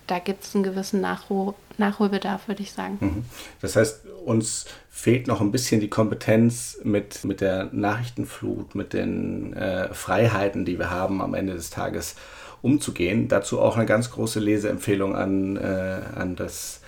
[0.06, 2.98] da gibt es einen gewissen Nachhol Nachholbedarf, würde ich sagen.
[3.00, 3.26] Mhm.
[3.62, 9.54] Das heißt, uns fehlt noch ein bisschen die Kompetenz mit, mit der Nachrichtenflut, mit den
[9.54, 12.16] äh, Freiheiten, die wir haben, am Ende des Tages
[12.64, 13.28] umzugehen.
[13.28, 16.82] Dazu auch eine ganz große Leseempfehlung an, äh, an das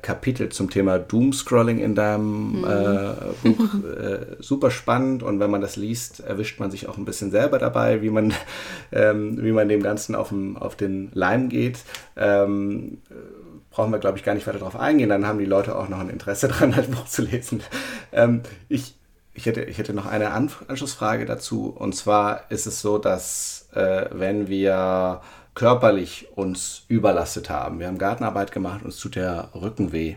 [0.00, 2.64] Kapitel zum Thema Doomscrolling in deinem mhm.
[2.64, 7.04] äh, Buch äh, super spannend und wenn man das liest, erwischt man sich auch ein
[7.04, 8.32] bisschen selber dabei, wie man,
[8.92, 11.80] ähm, wie man dem Ganzen auf, dem, auf den Leim geht.
[12.16, 12.98] Ähm,
[13.70, 16.00] brauchen wir, glaube ich, gar nicht weiter darauf eingehen, dann haben die Leute auch noch
[16.00, 17.62] ein Interesse daran, das Buch zu lesen.
[18.10, 18.96] Ähm, ich,
[19.34, 24.06] ich, hätte, ich hätte noch eine Anschlussfrage dazu und zwar ist es so, dass äh,
[24.12, 25.20] wenn wir
[25.58, 27.80] körperlich uns überlastet haben.
[27.80, 30.14] Wir haben Gartenarbeit gemacht, uns tut der Rücken weh.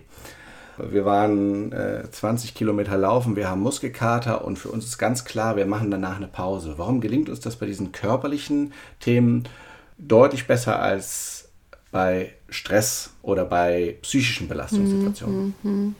[0.77, 5.55] Wir waren äh, 20 Kilometer laufen, wir haben Muskelkater und für uns ist ganz klar,
[5.55, 6.75] wir machen danach eine Pause.
[6.77, 9.49] Warum gelingt uns das bei diesen körperlichen Themen
[9.97, 11.49] deutlich besser als
[11.91, 15.55] bei Stress oder bei psychischen Belastungssituationen?
[15.63, 15.95] Mhm, mhm.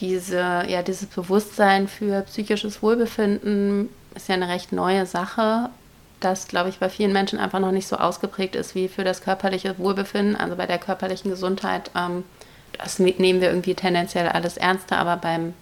[0.00, 5.70] Diese, ja, dieses Bewusstsein für psychisches Wohlbefinden ist ja eine recht neue Sache
[6.20, 9.20] das, glaube ich, bei vielen Menschen einfach noch nicht so ausgeprägt ist wie für das
[9.22, 10.36] körperliche Wohlbefinden.
[10.36, 12.24] Also bei der körperlichen Gesundheit, ähm,
[12.78, 15.54] das nehmen wir irgendwie tendenziell alles ernster, aber beim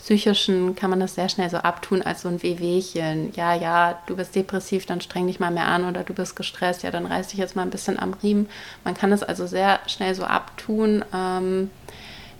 [0.00, 3.32] psychischen kann man das sehr schnell so abtun als so ein Wehwehchen.
[3.34, 6.82] Ja, ja, du bist depressiv, dann streng dich mal mehr an oder du bist gestresst,
[6.82, 8.48] ja, dann reiß dich jetzt mal ein bisschen am Riemen.
[8.84, 11.04] Man kann das also sehr schnell so abtun.
[11.14, 11.70] Ähm,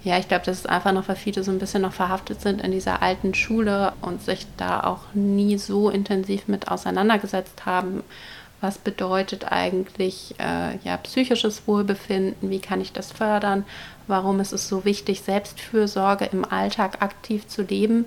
[0.03, 2.63] ja, ich glaube, das ist einfach noch, weil viele so ein bisschen noch verhaftet sind
[2.63, 8.03] in dieser alten Schule und sich da auch nie so intensiv mit auseinandergesetzt haben.
[8.63, 12.51] Was bedeutet eigentlich äh, ja, psychisches Wohlbefinden?
[12.51, 13.65] Wie kann ich das fördern?
[14.07, 18.07] Warum ist es so wichtig, Selbstfürsorge im Alltag aktiv zu leben?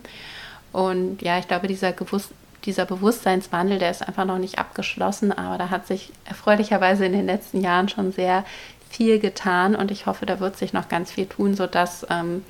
[0.72, 2.32] Und ja, ich glaube, dieser, Gewusst
[2.66, 7.26] dieser Bewusstseinswandel, der ist einfach noch nicht abgeschlossen, aber da hat sich erfreulicherweise in den
[7.26, 8.46] letzten Jahren schon sehr
[8.94, 12.44] viel getan und ich hoffe, da wird sich noch ganz viel tun, sodass ähm,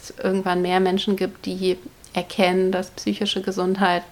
[0.00, 1.76] es irgendwann mehr Menschen gibt, die
[2.12, 4.02] erkennen, dass psychische Gesundheit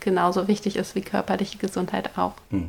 [0.00, 2.34] genauso wichtig ist wie körperliche Gesundheit auch.
[2.50, 2.68] Hm.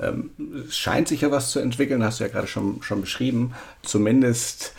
[0.00, 0.30] Ähm,
[0.68, 3.54] es scheint sich ja was zu entwickeln, hast du ja gerade schon, schon beschrieben.
[3.82, 4.74] Zumindest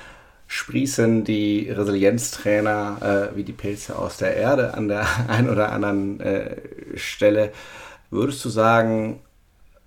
[0.47, 6.19] sprießen die Resilienztrainer äh, wie die Pilze aus der Erde an der einen oder anderen
[6.19, 6.57] äh,
[6.95, 7.51] Stelle.
[8.11, 9.19] Würdest du sagen,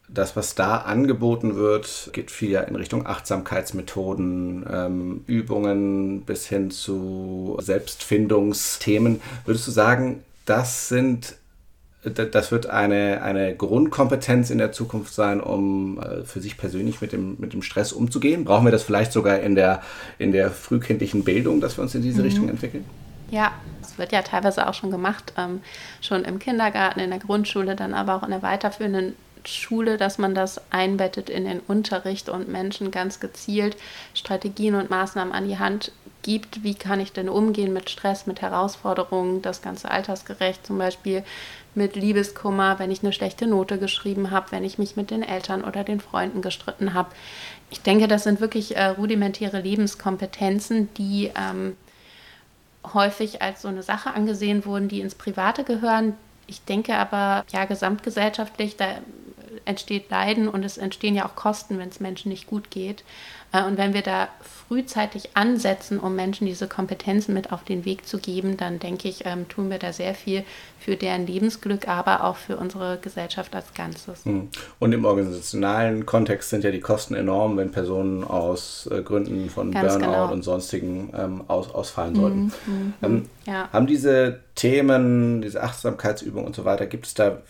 [0.09, 6.71] das, was da angeboten wird, geht viel ja in Richtung Achtsamkeitsmethoden, ähm, Übungen bis hin
[6.71, 9.21] zu Selbstfindungsthemen.
[9.45, 11.37] Würdest du sagen, das sind
[12.09, 17.13] das wird eine, eine Grundkompetenz in der Zukunft sein, um äh, für sich persönlich mit
[17.13, 18.45] dem, mit dem Stress umzugehen.
[18.45, 19.83] Brauchen wir das vielleicht sogar in der,
[20.19, 22.27] in der frühkindlichen Bildung, dass wir uns in diese mhm.
[22.27, 22.85] Richtung entwickeln?
[23.31, 23.51] Ja,
[23.83, 25.61] es wird ja teilweise auch schon gemacht, ähm,
[26.01, 29.17] schon im Kindergarten, in der Grundschule, dann aber auch in der weiterführenden
[29.49, 33.77] Schule, dass man das einbettet in den Unterricht und Menschen ganz gezielt
[34.15, 35.93] Strategien und Maßnahmen an die Hand
[36.23, 36.63] gibt.
[36.63, 41.23] Wie kann ich denn umgehen mit Stress, mit Herausforderungen, das Ganze altersgerecht, zum Beispiel
[41.75, 45.63] mit Liebeskummer, wenn ich eine schlechte Note geschrieben habe, wenn ich mich mit den Eltern
[45.63, 47.11] oder den Freunden gestritten habe.
[47.71, 51.77] Ich denke, das sind wirklich äh, rudimentäre Lebenskompetenzen, die ähm,
[52.95, 56.15] häufig als so eine Sache angesehen wurden, die ins Private gehören.
[56.47, 58.87] Ich denke aber, ja, gesamtgesellschaftlich, da
[59.67, 63.05] entsteht Leiden und es entstehen ja auch Kosten, wenn es Menschen nicht gut geht.
[63.53, 64.29] Äh, und wenn wir da
[64.69, 69.25] frühzeitig ansetzen, um Menschen diese Kompetenzen mit auf den Weg zu geben, dann denke ich,
[69.25, 70.45] ähm, tun wir da sehr viel
[70.79, 74.25] für deren Lebensglück, aber auch für unsere Gesellschaft als Ganzes.
[74.25, 74.49] Hm.
[74.79, 79.73] Und im organisationalen Kontext sind ja die Kosten enorm, wenn Personen aus äh, Gründen von
[79.73, 80.33] Ganz Burnout genau.
[80.33, 82.41] und sonstigen ähm, aus, ausfallen sollten.
[82.41, 82.51] Mhm.
[82.67, 82.95] mhm.
[83.03, 83.69] Ähm, ja.
[83.73, 87.43] Haben diese Themen, diese Achtsamkeitsübungen und so weiter, gibt es da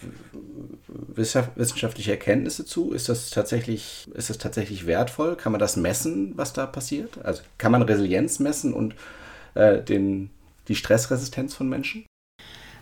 [1.17, 2.93] wissenschaftliche Erkenntnisse zu?
[2.93, 5.37] Ist das tatsächlich, ist das tatsächlich wertvoll?
[5.37, 7.06] Kann man das messen, was da passiert?
[7.23, 8.95] Also kann man Resilienz messen und
[9.55, 10.31] äh, den,
[10.69, 12.05] die Stressresistenz von Menschen?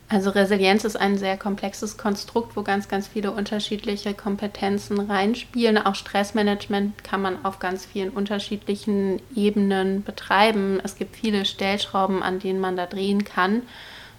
[0.08, 5.78] Also Resilienz ist ein sehr komplexes Konstrukt, wo ganz, ganz viele unterschiedliche Kompetenzen reinspielen.
[5.78, 10.78] Auch Stressmanagement kann man auf ganz vielen unterschiedlichen Ebenen betreiben.
[10.84, 13.62] Es gibt viele Stellschrauben, an denen man da drehen kann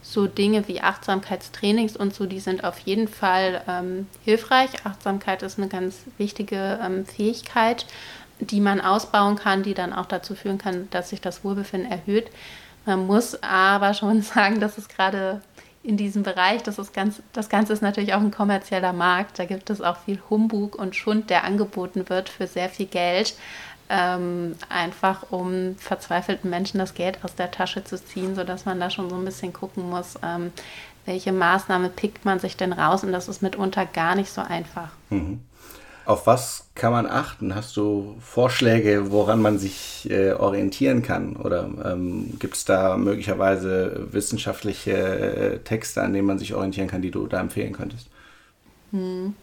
[0.06, 4.70] so Dinge wie Achtsamkeitstrainings und so, die sind auf jeden Fall ähm, hilfreich.
[4.84, 7.88] Achtsamkeit ist eine ganz wichtige ähm, Fähigkeit,
[8.40, 12.30] die man ausbauen kann, die dann auch dazu führen kann, dass sich das Wohlbefinden erhöht.
[12.86, 15.42] Man muss aber schon sagen, dass es gerade
[15.84, 19.38] in diesem Bereich, das, ist ganz, das Ganze ist natürlich auch ein kommerzieller Markt.
[19.38, 23.36] Da gibt es auch viel Humbug und Schund, der angeboten wird für sehr viel Geld
[23.90, 28.90] ähm, einfach um verzweifelten Menschen das Geld aus der Tasche zu ziehen, sodass man da
[28.90, 30.52] schon so ein bisschen gucken muss, ähm,
[31.06, 34.90] welche Maßnahme pickt man sich denn raus und das ist mitunter gar nicht so einfach.
[35.10, 35.42] Mhm.
[36.06, 37.56] Auf was kann man achten?
[37.56, 41.36] Hast du Vorschläge, woran man sich äh, orientieren kann?
[41.36, 47.02] Oder ähm, gibt es da möglicherweise wissenschaftliche äh, Texte, an denen man sich orientieren kann,
[47.02, 48.08] die du da empfehlen könntest?
[48.92, 49.36] Hm.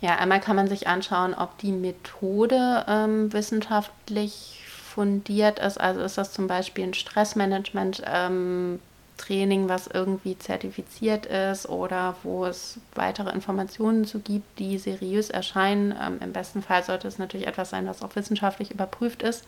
[0.00, 5.80] Ja, einmal kann man sich anschauen, ob die Methode ähm, wissenschaftlich fundiert ist.
[5.80, 8.02] Also ist das zum Beispiel ein Stressmanagement.
[8.06, 8.80] Ähm,
[9.16, 15.94] Training, was irgendwie zertifiziert ist oder wo es weitere Informationen zu gibt, die seriös erscheinen.
[16.00, 19.44] Ähm, Im besten Fall sollte es natürlich etwas sein, was auch wissenschaftlich überprüft ist.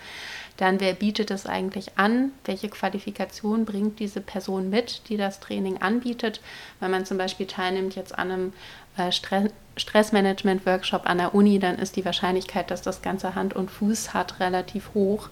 [0.56, 2.30] Dann, wer bietet es eigentlich an?
[2.44, 6.40] Welche Qualifikation bringt diese Person mit, die das Training anbietet?
[6.78, 8.52] Wenn man zum Beispiel teilnimmt jetzt an einem
[8.96, 13.70] äh, Stress Stressmanagement-Workshop an der Uni, dann ist die Wahrscheinlichkeit, dass das Ganze Hand und
[13.70, 15.28] Fuß hat, relativ hoch.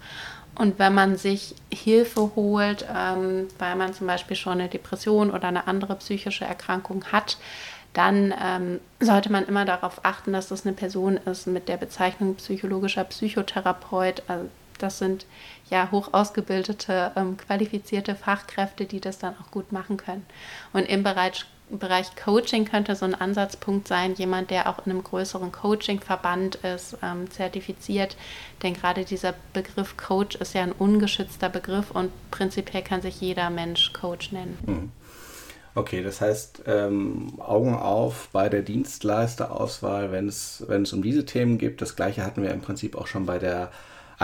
[0.57, 5.49] Und wenn man sich Hilfe holt, ähm, weil man zum Beispiel schon eine Depression oder
[5.49, 7.39] eine andere psychische Erkrankung hat,
[7.93, 12.35] dann ähm, sollte man immer darauf achten, dass das eine Person ist mit der Bezeichnung
[12.37, 14.23] psychologischer Psychotherapeut.
[14.29, 14.49] Also
[14.79, 15.27] das sind
[15.71, 20.27] ja hoch ausgebildete, ähm, qualifizierte Fachkräfte, die das dann auch gut machen können.
[20.73, 25.03] Und im Bereich Bereich Coaching könnte so ein Ansatzpunkt sein, jemand, der auch in einem
[25.03, 28.17] größeren Coaching-Verband ist, ähm, zertifiziert.
[28.63, 33.49] Denn gerade dieser Begriff Coach ist ja ein ungeschützter Begriff und prinzipiell kann sich jeder
[33.49, 34.59] Mensch Coach nennen.
[34.67, 34.93] Mhm.
[35.77, 41.25] Okay, das heißt, ähm, Augen auf bei der Dienstleisterauswahl, wenn es, wenn es um diese
[41.25, 41.81] Themen geht.
[41.81, 43.73] Das gleiche hatten wir im Prinzip auch schon bei der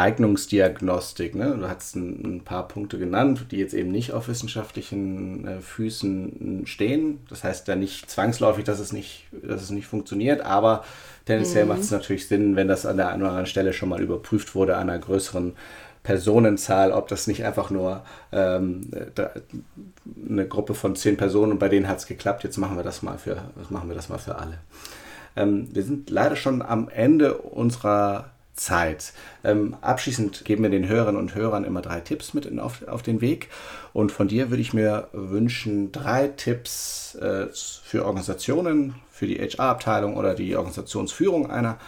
[0.00, 1.34] Eignungsdiagnostik.
[1.34, 1.56] Ne?
[1.58, 6.62] Du hast ein, ein, paar Punkte genannt, die jetzt eben nicht auf wissenschaftlichen äh, Füßen
[6.64, 7.20] stehen.
[7.28, 10.84] Das heißt ja nicht zwangsläufig, dass es nicht, dass es nicht funktioniert, aber
[11.26, 11.70] tendenziell mhm.
[11.70, 14.54] macht es natürlich Sinn, wenn das an der einen oder anderen Stelle schon mal überprüft
[14.54, 15.54] wurde, an einer größeren
[16.02, 18.90] Personenzahl, ob das nicht einfach nur ähm,
[20.28, 23.02] eine Gruppe von zehn Personen und bei denen hat es geklappt, jetzt machen wir das
[23.02, 23.36] mal für,
[23.68, 24.58] machen wir das mal für alle.
[25.36, 28.30] Ähm, wir sind leider schon am Ende unserer
[28.60, 29.12] Zeit.
[29.42, 33.02] Ähm, abschließend geben wir den Hörerinnen und Hörern immer drei Tipps mit in, auf, auf
[33.02, 33.48] den Weg.
[33.92, 40.16] Und von dir würde ich mir wünschen, drei Tipps äh, für Organisationen, für die HR-Abteilung
[40.16, 41.78] oder die Organisationsführung einer,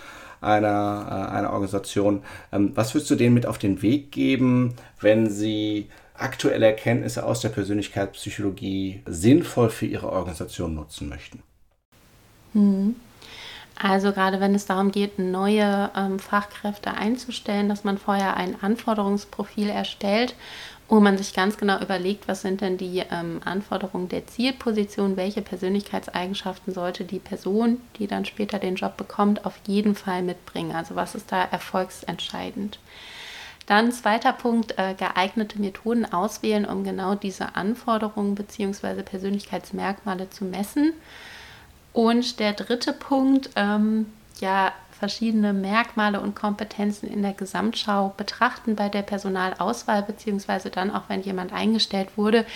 [0.40, 2.22] einer, äh, einer Organisation.
[2.52, 7.40] Ähm, was würdest du denen mit auf den Weg geben, wenn sie aktuelle Erkenntnisse aus
[7.40, 11.42] der Persönlichkeitspsychologie sinnvoll für ihre Organisation nutzen möchten?
[12.54, 12.96] Mhm.
[13.80, 19.68] Also gerade wenn es darum geht, neue ähm, Fachkräfte einzustellen, dass man vorher ein Anforderungsprofil
[19.70, 20.34] erstellt,
[20.88, 25.40] wo man sich ganz genau überlegt, was sind denn die ähm, Anforderungen der Zielposition, welche
[25.40, 30.76] Persönlichkeitseigenschaften sollte die Person, die dann später den Job bekommt, auf jeden Fall mitbringen.
[30.76, 32.78] Also was ist da erfolgsentscheidend.
[33.66, 39.02] Dann zweiter Punkt, äh, geeignete Methoden auswählen, um genau diese Anforderungen bzw.
[39.02, 40.92] Persönlichkeitsmerkmale zu messen.
[41.92, 44.06] Und der dritte Punkt, ähm,
[44.40, 44.72] ja,
[45.02, 51.22] verschiedene Merkmale und Kompetenzen in der Gesamtschau betrachten bei der Personalauswahl, beziehungsweise dann auch, wenn
[51.22, 52.46] jemand eingestellt wurde,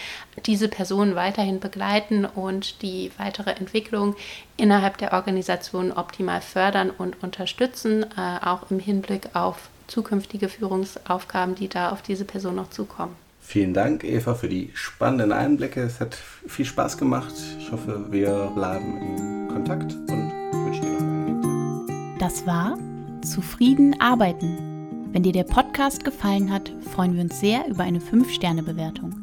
[0.47, 4.15] diese Person weiterhin begleiten und die weitere Entwicklung
[4.57, 11.69] innerhalb der Organisation optimal fördern und unterstützen, äh, auch im Hinblick auf zukünftige Führungsaufgaben, die
[11.69, 13.26] da auf diese Person noch zukommen.
[13.49, 15.81] Vielen Dank, Eva, für die spannenden Einblicke.
[15.81, 16.17] Es hat
[16.49, 17.33] viel Spaß gemacht.
[17.61, 20.33] Ich hoffe, wir bleiben in Kontakt und
[20.65, 22.19] wünsche dir noch einen Tag.
[22.19, 22.77] Das war
[23.23, 25.09] Zufrieden arbeiten.
[25.13, 29.15] Wenn dir der Podcast gefallen hat, freuen wir uns sehr über eine 5-Sterne-Bewertung.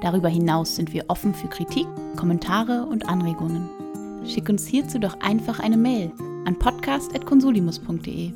[0.00, 3.68] Darüber hinaus sind wir offen für Kritik, Kommentare und Anregungen.
[4.24, 6.10] Schick uns hierzu doch einfach eine Mail
[6.46, 8.32] an podcast.consulimus.de.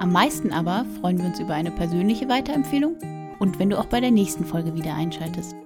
[0.00, 2.96] Am meisten aber freuen wir uns über eine persönliche Weiterempfehlung
[3.42, 5.56] und wenn du auch bei der nächsten Folge wieder einschaltest.